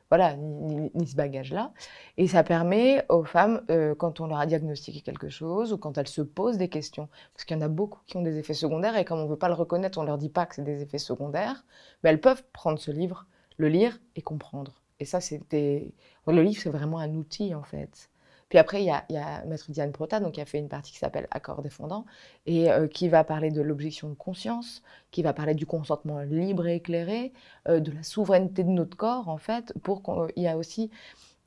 [0.10, 1.72] voilà, ni, ce bagage-là.
[2.18, 5.98] Et ça permet aux femmes, euh, quand on leur a diagnostiqué quelque chose, ou quand
[5.98, 8.54] elles se posent des questions, parce qu'il y en a beaucoup qui ont des effets
[8.54, 10.56] secondaires, et comme on ne veut pas le reconnaître, on ne leur dit pas que
[10.56, 11.66] c'est des effets secondaires,
[12.04, 13.26] mais elles peuvent prendre ce livre,
[13.58, 14.82] le lire et comprendre.
[15.00, 15.92] Et ça, c'était.
[16.28, 18.10] Le livre, c'est vraiment un outil, en fait.
[18.50, 20.60] Puis après, il y a, il y a Maître Diane Prota, donc, qui a fait
[20.60, 22.06] une partie qui s'appelle Accord défendant,
[22.46, 26.68] et euh, qui va parler de l'objection de conscience, qui va parler du consentement libre
[26.68, 27.34] et éclairé,
[27.68, 30.90] euh, de la souveraineté de notre corps, en fait, pour qu'il y a aussi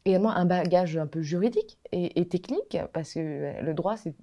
[0.05, 4.15] également un bagage un peu juridique et, technique, parce que euh, le droit, c'est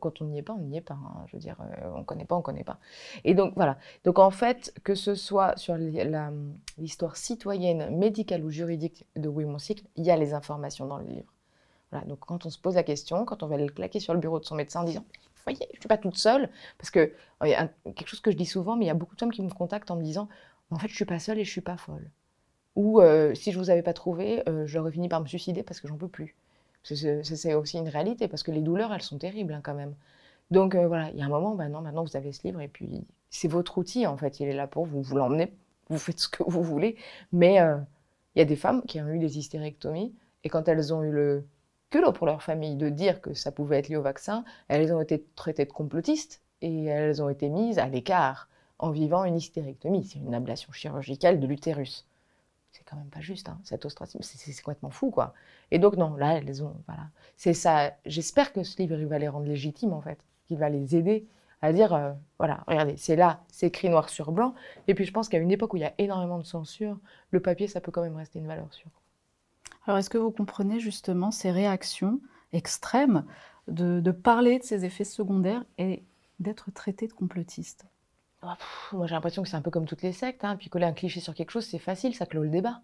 [0.00, 0.94] quand on n'y est pas, on n'y est pas.
[0.94, 1.24] Hein.
[1.26, 1.56] je veux dire,
[1.94, 2.78] on ne connaît pas, on ne connaît pas.
[3.24, 3.78] Et donc voilà.
[4.04, 5.76] Donc en fait, que ce soit sur
[6.78, 10.98] l'histoire citoyenne, médicale ou juridique de Oui Mon Cycle, il y a les informations dans
[10.98, 11.32] le livre.
[11.90, 14.20] Voilà, donc quand on se pose la question, quand on va le claquer sur le
[14.20, 16.90] bureau de son médecin en disant Vous voyez, je ne suis pas toute seule, parce
[16.90, 19.32] que a quelque chose que je dis souvent, mais il y a beaucoup de femmes
[19.32, 20.28] qui me contactent en me disant
[20.70, 22.10] En fait, je ne suis pas seule et je ne suis pas folle.
[22.76, 25.62] Ou euh, si je ne vous avais pas trouvé, euh, j'aurais fini par me suicider
[25.62, 26.34] parce que j'en peux plus.
[26.84, 29.94] C'est aussi une réalité, parce que les douleurs, elles sont terribles hein, quand même.
[30.50, 32.60] Donc euh, voilà, il y a un moment, ben non, maintenant vous avez ce livre,
[32.60, 35.52] et puis c'est votre outil en fait, il est là pour vous, vous l'emmenez,
[35.88, 36.96] vous faites ce que vous voulez.
[37.32, 41.02] Mais il y a des femmes qui ont eu des hystérectomies, et quand elles ont
[41.02, 41.46] eu le,
[42.14, 45.24] pour leur famille de dire que ça pouvait être lié au vaccin, elles ont été
[45.36, 50.04] traitées de complotistes et elles ont été mises à l'écart en vivant une hystérectomie.
[50.04, 52.06] C'est une ablation chirurgicale de l'utérus.
[52.74, 55.32] C'est quand même pas juste, hein, cette ostracisme, c'est complètement fou, quoi.
[55.70, 57.04] Et donc, non, là, elles ont, voilà.
[57.36, 60.96] C'est ça, j'espère que ce livre, va les rendre légitimes, en fait, qu'il va les
[60.96, 61.24] aider
[61.62, 64.54] à dire, euh, voilà, regardez, c'est là, c'est écrit noir sur blanc.
[64.88, 66.98] Et puis, je pense qu'à une époque où il y a énormément de censure,
[67.30, 68.90] le papier, ça peut quand même rester une valeur sûre.
[69.86, 72.20] Alors, est-ce que vous comprenez justement ces réactions
[72.52, 73.24] extrêmes
[73.68, 76.02] de, parler de ces effets secondaires et
[76.40, 77.86] d'être traité de complotiste?
[78.46, 78.58] Ah,
[78.92, 80.44] Moi, j'ai l'impression que c'est un peu comme toutes les sectes.
[80.44, 80.56] Hein.
[80.56, 82.80] Puis coller un cliché sur quelque chose, c'est facile, ça clôt le débat.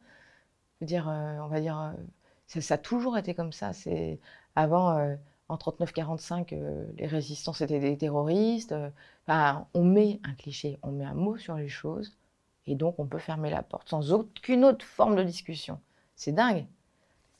[0.80, 3.72] Dire, euh, on va dire, euh, ça, a toujours été comme ça.
[3.72, 4.20] C'est
[4.56, 4.96] avant.
[4.98, 5.16] Euh,
[5.48, 6.54] en 39-45,
[6.96, 8.72] les résistants étaient des terroristes.
[9.26, 12.16] on met un cliché, on met un mot sur les choses,
[12.66, 15.80] et donc on peut fermer la porte sans aucune autre forme de discussion.
[16.14, 16.66] C'est dingue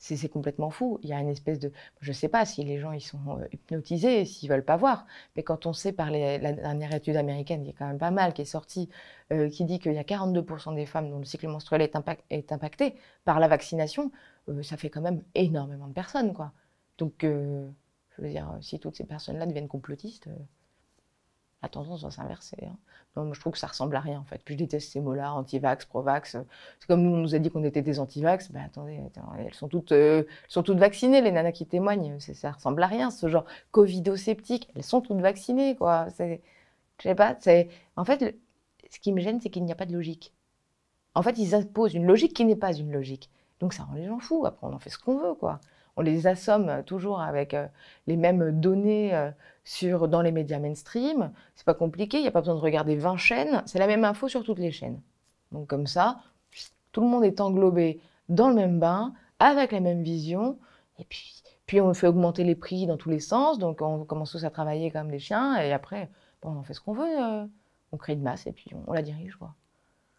[0.01, 0.99] c'est complètement fou.
[1.03, 1.71] Il y a une espèce de...
[2.01, 5.05] Je ne sais pas si les gens ils sont euh, hypnotisés, s'ils veulent pas voir,
[5.35, 8.33] mais quand on sait par la dernière étude américaine, qui est quand même pas mal,
[8.33, 8.89] qui est sortie,
[9.31, 11.95] euh, qui dit qu'il y a 42% des femmes dont le cycle menstruel est,
[12.31, 14.11] est impacté par la vaccination,
[14.49, 16.33] euh, ça fait quand même énormément de personnes.
[16.33, 16.51] quoi.
[16.97, 20.27] Donc, je veux dire, si toutes ces personnes-là deviennent complotistes
[21.61, 22.57] la tendance va s'inverser.
[22.65, 23.29] Hein.
[23.33, 24.41] Je trouve que ça ressemble à rien, en fait.
[24.43, 26.37] Puis je déteste ces mots-là, anti-vax, pro-vax.
[26.79, 28.51] C'est comme nous, on nous a dit qu'on était des anti-vax.
[28.51, 28.99] Ben, attendez,
[29.37, 32.19] elles, sont toutes, euh, sont toutes vaccinées, les nanas qui témoignent.
[32.19, 34.69] Ça ressemble à rien, ce genre covido-sceptique.
[34.75, 36.07] Elles sont toutes vaccinées, quoi.
[36.17, 36.37] Je
[37.03, 37.37] sais pas.
[37.95, 38.35] En fait,
[38.89, 40.33] ce qui me gêne, c'est qu'il n'y a pas de logique.
[41.13, 43.29] En fait, ils imposent une logique qui n'est pas une logique.
[43.59, 44.45] Donc ça rend les gens fous.
[44.45, 45.59] Après, on en fait ce qu'on veut, quoi
[46.01, 47.67] on les assomme toujours avec euh,
[48.07, 49.29] les mêmes données euh,
[49.63, 51.31] sur, dans les médias mainstream.
[51.55, 54.03] C'est pas compliqué, il n'y a pas besoin de regarder 20 chaînes, c'est la même
[54.03, 54.99] info sur toutes les chaînes.
[55.51, 56.19] Donc comme ça,
[56.91, 60.57] tout le monde est englobé dans le même bain, avec la même vision,
[60.97, 64.31] et puis, puis on fait augmenter les prix dans tous les sens, donc on commence
[64.31, 66.09] tous à travailler comme des chiens, et après,
[66.41, 67.45] on fait ce qu'on veut, euh,
[67.91, 69.35] on crée une masse, et puis on, la dirige.
[69.35, 69.53] Quoi.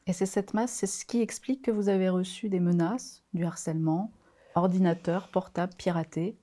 [0.07, 3.45] Et c'est cette masse, c'est ce qui explique que vous avez reçu des menaces, du
[3.45, 4.13] harcèlement,
[4.55, 6.37] ordinateur, portable, piraté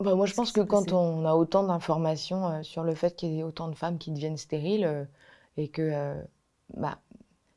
[0.00, 3.32] bah, Moi, je pense que quand on a autant d'informations euh, sur le fait qu'il
[3.32, 5.04] y ait autant de femmes qui deviennent stériles, euh,
[5.56, 6.22] et que euh,
[6.76, 6.98] bah,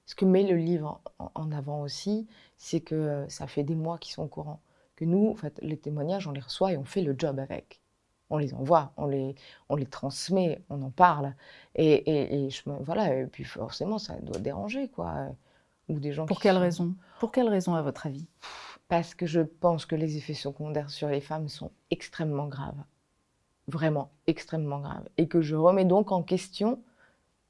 [0.06, 4.14] ce que met le livre en, avant aussi, c'est que ça fait des mois qu'ils
[4.14, 4.62] sont au courant.
[4.96, 7.82] Que nous, en fait, les témoignages, on les reçoit et on fait le job avec.
[8.30, 9.36] On les envoie, on les,
[9.70, 11.34] on les transmet, on en parle.
[11.76, 15.28] Et, et, je, voilà, et puis forcément, ça doit déranger, quoi.
[15.90, 16.96] Ou des gens Pour quelle raison?
[17.20, 18.28] Pour quelle raison, à votre avis?
[18.88, 22.84] Parce que je pense que les effets secondaires sur les femmes sont extrêmement graves.
[23.68, 25.08] Vraiment extrêmement graves.
[25.18, 26.82] Et que je remets donc en question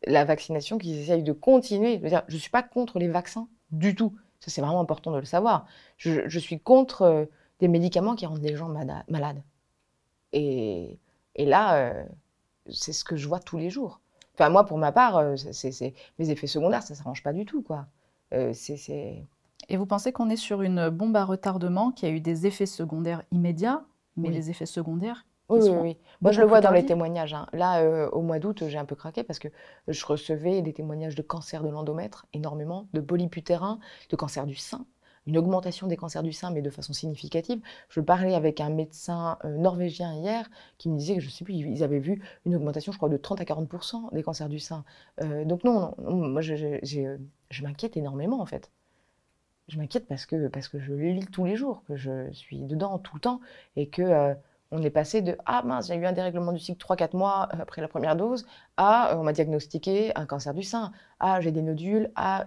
[0.06, 2.02] la vaccination qu'ils essayent de continuer.
[2.04, 4.16] Je ne suis pas contre les vaccins du tout.
[4.40, 5.66] Ça, c'est vraiment important de le savoir.
[5.98, 7.26] Je, suis contre euh,
[7.60, 9.44] des médicaments qui rendent les gens malades.
[10.34, 11.00] Et,
[11.38, 12.06] là, euh,
[12.70, 14.00] c'est ce que je vois tous les jours.
[14.36, 15.36] Enfin, moi, pour ma part, euh,
[16.20, 17.64] mes effets secondaires, ça ne s'arrange pas du tout.
[17.64, 17.88] quoi.
[18.54, 19.26] c'est
[19.70, 22.66] et vous pensez qu'on est sur une bombe à retardement qui a eu des effets
[22.66, 23.84] secondaires immédiats,
[24.16, 25.98] mais les effets secondaires oui, oui, oui.
[26.22, 27.34] Moi, je le vois dans les témoignages.
[27.34, 27.48] Hein.
[27.54, 29.48] Là, euh, au mois d'août, j'ai un peu craqué parce que
[29.88, 34.86] je recevais des témoignages de cancer de l'endomètre, énormément, de polyputérin, de cancer du sein,
[35.26, 37.62] une augmentation des cancers du sein, mais de façon significative.
[37.88, 41.54] Je parlais avec un médecin euh, norvégien hier qui me disait que je sais plus,
[41.54, 44.84] ils avaient vu une augmentation, je crois, de 30 à 40% des cancers du sein.
[45.22, 48.70] Euh, donc non, moi je, je m'inquiète énormément en fait.
[49.68, 53.00] Je m'inquiète parce que, parce que je lis tous les jours, que je suis dedans
[53.00, 53.42] tout le temps
[53.76, 54.36] et que
[54.72, 57.58] on est passé de Ah mince, j'ai eu un dérèglement du cycle 3-4 mois euh,
[57.62, 61.52] après la première dose, à euh, on m'a diagnostiqué un cancer du sein, à j'ai
[61.52, 62.46] des nodules, à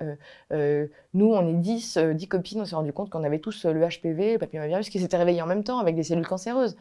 [0.52, 3.80] euh, nous, on est 10, 10 copines, on s'est rendu compte qu'on avait tous le
[3.80, 6.76] HPV, le papillomavirus, qui s'était réveillé en même temps avec des cellules cancéreuses.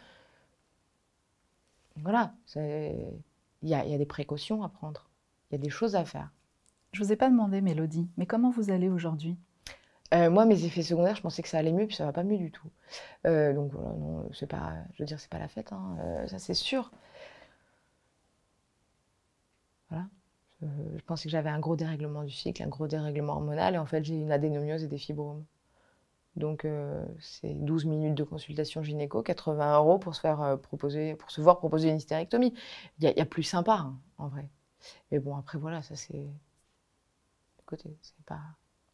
[1.98, 3.12] Voilà, il
[3.64, 5.10] y y a des précautions à prendre,
[5.52, 6.32] il y a des choses à faire.
[6.92, 9.38] Je ne vous ai pas demandé, Mélodie, mais comment vous allez aujourd'hui?
[10.14, 12.24] Euh, moi, mes effets secondaires, je pensais que ça allait mieux, puis ça va pas
[12.24, 12.68] mieux du tout.
[13.28, 16.28] Euh, donc voilà, non, c'est pas, je veux dire, c'est pas la fête, hein, euh,
[16.28, 16.92] ça c'est sûr.
[19.90, 20.06] Voilà.
[20.62, 23.86] Je, pensais que j'avais un gros dérèglement du cycle, un gros dérèglement hormonal, et en
[23.86, 25.46] fait, j'ai une adénomiose et des fibromes.
[26.36, 26.66] Donc,
[27.20, 31.58] c'est 12 minutes de consultation gynéco, 80 euros pour se faire proposer, pour se voir
[31.58, 32.54] proposer une hystérectomie.
[33.00, 34.48] Il y, a plus sympa, hein, en vrai.
[35.12, 36.28] Mais bon, après, voilà, ça c'est.
[37.62, 38.42] Écoutez, c'est pas.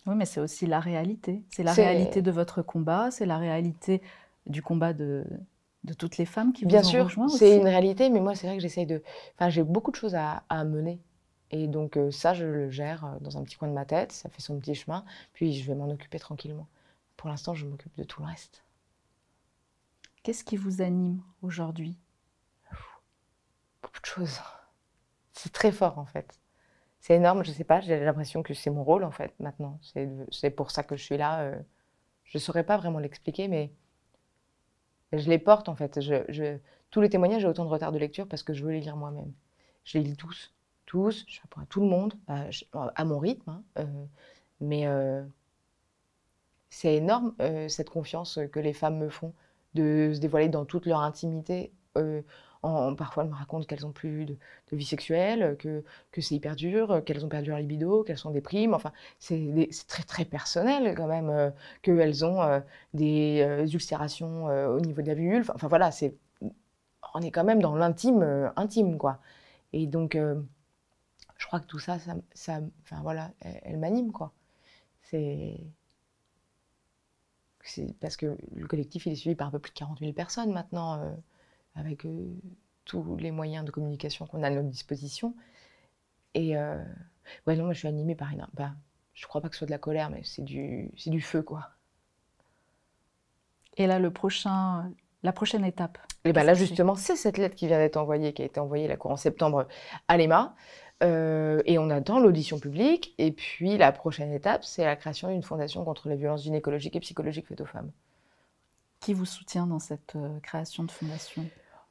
[0.08, 1.44] Oui, mais c'est aussi la réalité.
[1.50, 4.02] C'est la réalité de votre combat, c'est la réalité
[4.46, 5.26] du combat de,
[5.84, 8.36] de toutes les femmes qui Bien vous sûr, Bien sûr, c'est une réalité, mais moi,
[8.36, 9.02] c'est vrai que j'essaye de...
[9.36, 11.00] Enfin, j'ai beaucoup de choses à, à mener.
[11.52, 14.12] Et donc, euh, ça, je le gère euh, dans un petit coin de ma tête,
[14.12, 16.68] ça fait son petit chemin, puis je vais m'en occuper tranquillement.
[17.18, 18.64] Pour l'instant, je m'occupe de tout le reste.
[20.24, 21.98] Qu'est-ce qui vous anime aujourd'hui?
[23.82, 24.40] Beaucoup de choses.
[25.34, 26.40] C'est très fort, en fait
[27.06, 29.80] c'est énorme, je sais pas, j'ai l'impression que c'est mon rôle en fait maintenant.
[30.32, 31.42] C'est pour ça que je suis là.
[31.42, 31.56] Euh,
[32.24, 33.72] je ne saurais pas vraiment l'expliquer, mais
[35.14, 36.00] je les porte en fait.
[36.90, 38.98] Tous les témoignages, j'ai autant de retard de lecture parce que je veux les lire
[38.98, 39.32] moi-même.
[39.84, 40.56] Je les lis tous,
[40.88, 43.52] tous, je réponds à tout le monde, à, mon rythme.
[43.52, 44.06] Hein, euh,
[44.60, 45.24] mais euh,
[46.72, 47.36] c'est énorme
[47.70, 49.32] cette confiance que les femmes me font
[49.76, 51.72] de se dévoiler dans toute leur intimité
[52.98, 54.38] parfois, elles me racontent qu'elles n'ont plus de,
[54.72, 55.84] vie sexuelle, que,
[56.20, 58.74] c'est hyper dur, qu'elles ont perdu leur libido, qu'elles sont déprimes.
[58.74, 61.52] Enfin, c'est très, très personnel quand même, euh,
[61.82, 62.60] qu'elles ont euh,
[62.94, 65.52] des euh, ulcérations au niveau de la vulve.
[65.54, 66.16] Enfin, voilà, c'est
[67.14, 69.20] on est quand même dans l'intime, intime, quoi.
[69.74, 71.98] Et donc, je crois que tout ça,
[72.34, 74.34] ça, enfin voilà, elle, m'anime, quoi.
[75.04, 75.60] C'est
[78.00, 80.52] parce que le collectif, il est suivi par un peu plus de 40 000 personnes
[80.52, 81.16] maintenant
[81.76, 82.34] avec euh,
[82.86, 85.36] tous les moyens de communication qu'on a à notre disposition.
[86.34, 86.84] Et euh,
[87.48, 88.46] ouais, non, moi je suis animée par une.
[88.54, 88.72] Bah,
[89.14, 91.42] je crois pas que ce soit de la colère, mais c'est du, c'est du feu,
[91.42, 91.70] quoi.
[93.78, 94.92] Et là, le prochain,
[95.24, 98.42] la prochaine étape Et bien là, justement, c'est cette lettre qui vient d'être envoyée, qui
[98.42, 99.68] a été envoyée la en septembre
[100.08, 100.56] à l'EMA.
[101.04, 103.14] Euh, et on attend l'audition publique.
[103.18, 107.02] Et puis la prochaine étape, c'est la création d'une fondation contre les violences gynécologiques et
[107.02, 107.92] psychologiques faites aux femmes.
[109.02, 111.46] Qui vous soutient dans cette création de fondation?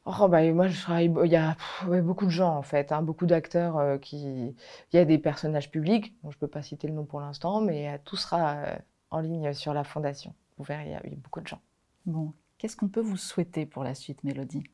[0.06, 1.12] Oh, bah, moi, je travaille.
[1.24, 1.56] Il y a
[2.02, 4.54] beaucoup de gens, en fait, hein, beaucoup d'acteurs euh, qui.
[4.92, 7.62] Il y a des personnages publics, je ne peux pas citer le nom pour l'instant,
[7.62, 8.76] mais euh, tout sera euh,
[9.10, 10.34] en ligne sur la fondation.
[10.58, 11.60] Vous verrez, il y, a, beaucoup de gens.
[12.04, 14.64] Bon, qu'est-ce qu'on peut vous souhaiter pour la suite, Mélodie?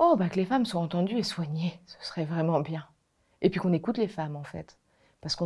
[0.00, 2.84] Oh, bah, que les femmes soient entendues et soignées, ce serait vraiment bien.
[3.40, 4.78] Et puis qu'on écoute les femmes, en fait.
[5.20, 5.44] Parce que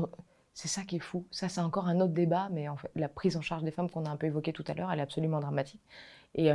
[0.55, 1.27] c'est ça qui est fou.
[1.31, 3.91] Ça, c'est encore un autre débat, mais en fait, la prise en charge des femmes
[3.91, 5.83] qu'on a un peu évoquée tout à l'heure, elle est absolument dramatique.
[6.35, 6.51] Et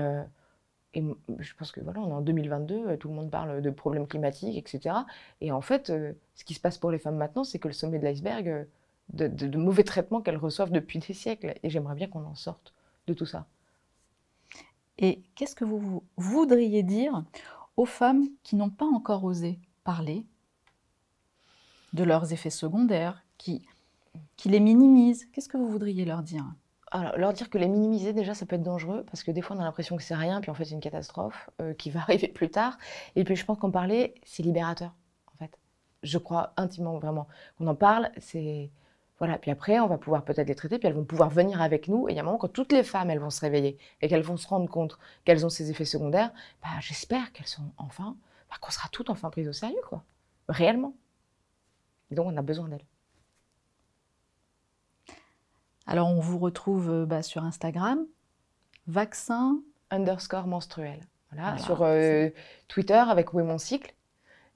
[0.93, 1.03] et
[1.39, 4.07] je pense que voilà, on est en 2022, euh, tout le monde parle de problèmes
[4.07, 4.95] climatiques, etc.
[5.39, 7.73] Et en fait, euh, ce qui se passe pour les femmes maintenant, c'est que le
[7.73, 8.65] sommet de l'iceberg, euh,
[9.13, 11.55] de, mauvais traitements qu'elles reçoivent depuis des siècles.
[11.63, 12.73] Et j'aimerais bien qu'on en sorte
[13.07, 13.47] de tout ça.
[14.97, 17.23] Et qu'est-ce que vous voudriez dire
[17.77, 20.25] aux femmes qui n'ont pas encore osé parler
[21.93, 23.65] de leurs effets secondaires, qui,
[24.35, 25.25] qui les minimisent?
[25.31, 26.45] Qu'est-ce que vous voudriez leur dire?
[26.91, 29.55] Alors, leur dire que les minimiser, déjà, ça peut être dangereux, parce que des fois,
[29.55, 32.01] on a l'impression que c'est rien, puis en fait, c'est une catastrophe euh, qui va
[32.07, 32.77] arriver plus tard.
[33.15, 34.93] Et puis, je pense qu'en parler, c'est libérateur,
[35.33, 35.57] en fait.
[36.03, 37.27] Je crois intimement, vraiment.
[37.57, 38.71] Qu'on en parle, c'est...
[39.19, 41.87] Voilà, puis après, on va pouvoir peut-être les traiter, puis elles vont pouvoir venir avec
[41.87, 42.09] nous.
[42.09, 44.07] Et il y a un moment, quand toutes les femmes, elles vont se réveiller et
[44.07, 46.31] qu'elles vont se rendre compte qu'elles ont ces effets secondaires,
[46.63, 48.17] bah, j'espère qu'elles sont enfin,
[48.49, 50.03] bah, qu'on sera toutes enfin prises au sérieux, quoi.
[50.49, 50.95] Réellement.
[52.09, 52.85] donc, on a besoin d'elles.
[55.91, 58.05] Alors, on vous retrouve euh, bah, sur Instagram,
[58.87, 61.01] vaccin underscore menstruel.
[61.31, 62.29] Voilà, sur euh,
[62.69, 63.93] Twitter avec Où est mon cycle?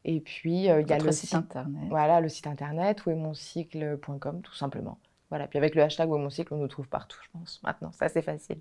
[0.05, 1.83] Et puis, euh, il y a le site, internet.
[1.89, 4.97] Voilà, le site internet, ouestmoncycle.com, tout simplement.
[5.29, 7.59] Voilà, puis avec le hashtag Où est mon cycle, on nous trouve partout, je pense,
[7.63, 7.91] maintenant.
[7.91, 8.59] Ça, c'est facile.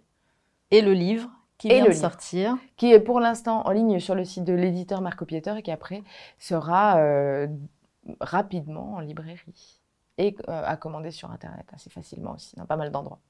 [0.73, 2.57] Et le livre qui vient de sortir.
[2.77, 5.71] Qui est pour l'instant en ligne sur le site de l'éditeur Marco Pieter et qui
[5.71, 6.03] après
[6.39, 6.99] sera
[8.21, 9.39] rapidement en librairie
[10.19, 13.21] et euh, à commander sur Internet assez facilement aussi, dans pas mal d'endroits.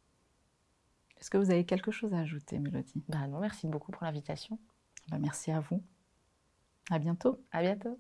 [1.19, 3.03] Est-ce que vous avez quelque chose à ajouter, Mélodie?
[3.09, 4.59] Bah Non, merci beaucoup pour l'invitation.
[5.09, 5.83] Bah, merci à vous.
[6.91, 7.43] À bientôt.
[7.51, 7.99] À bientôt.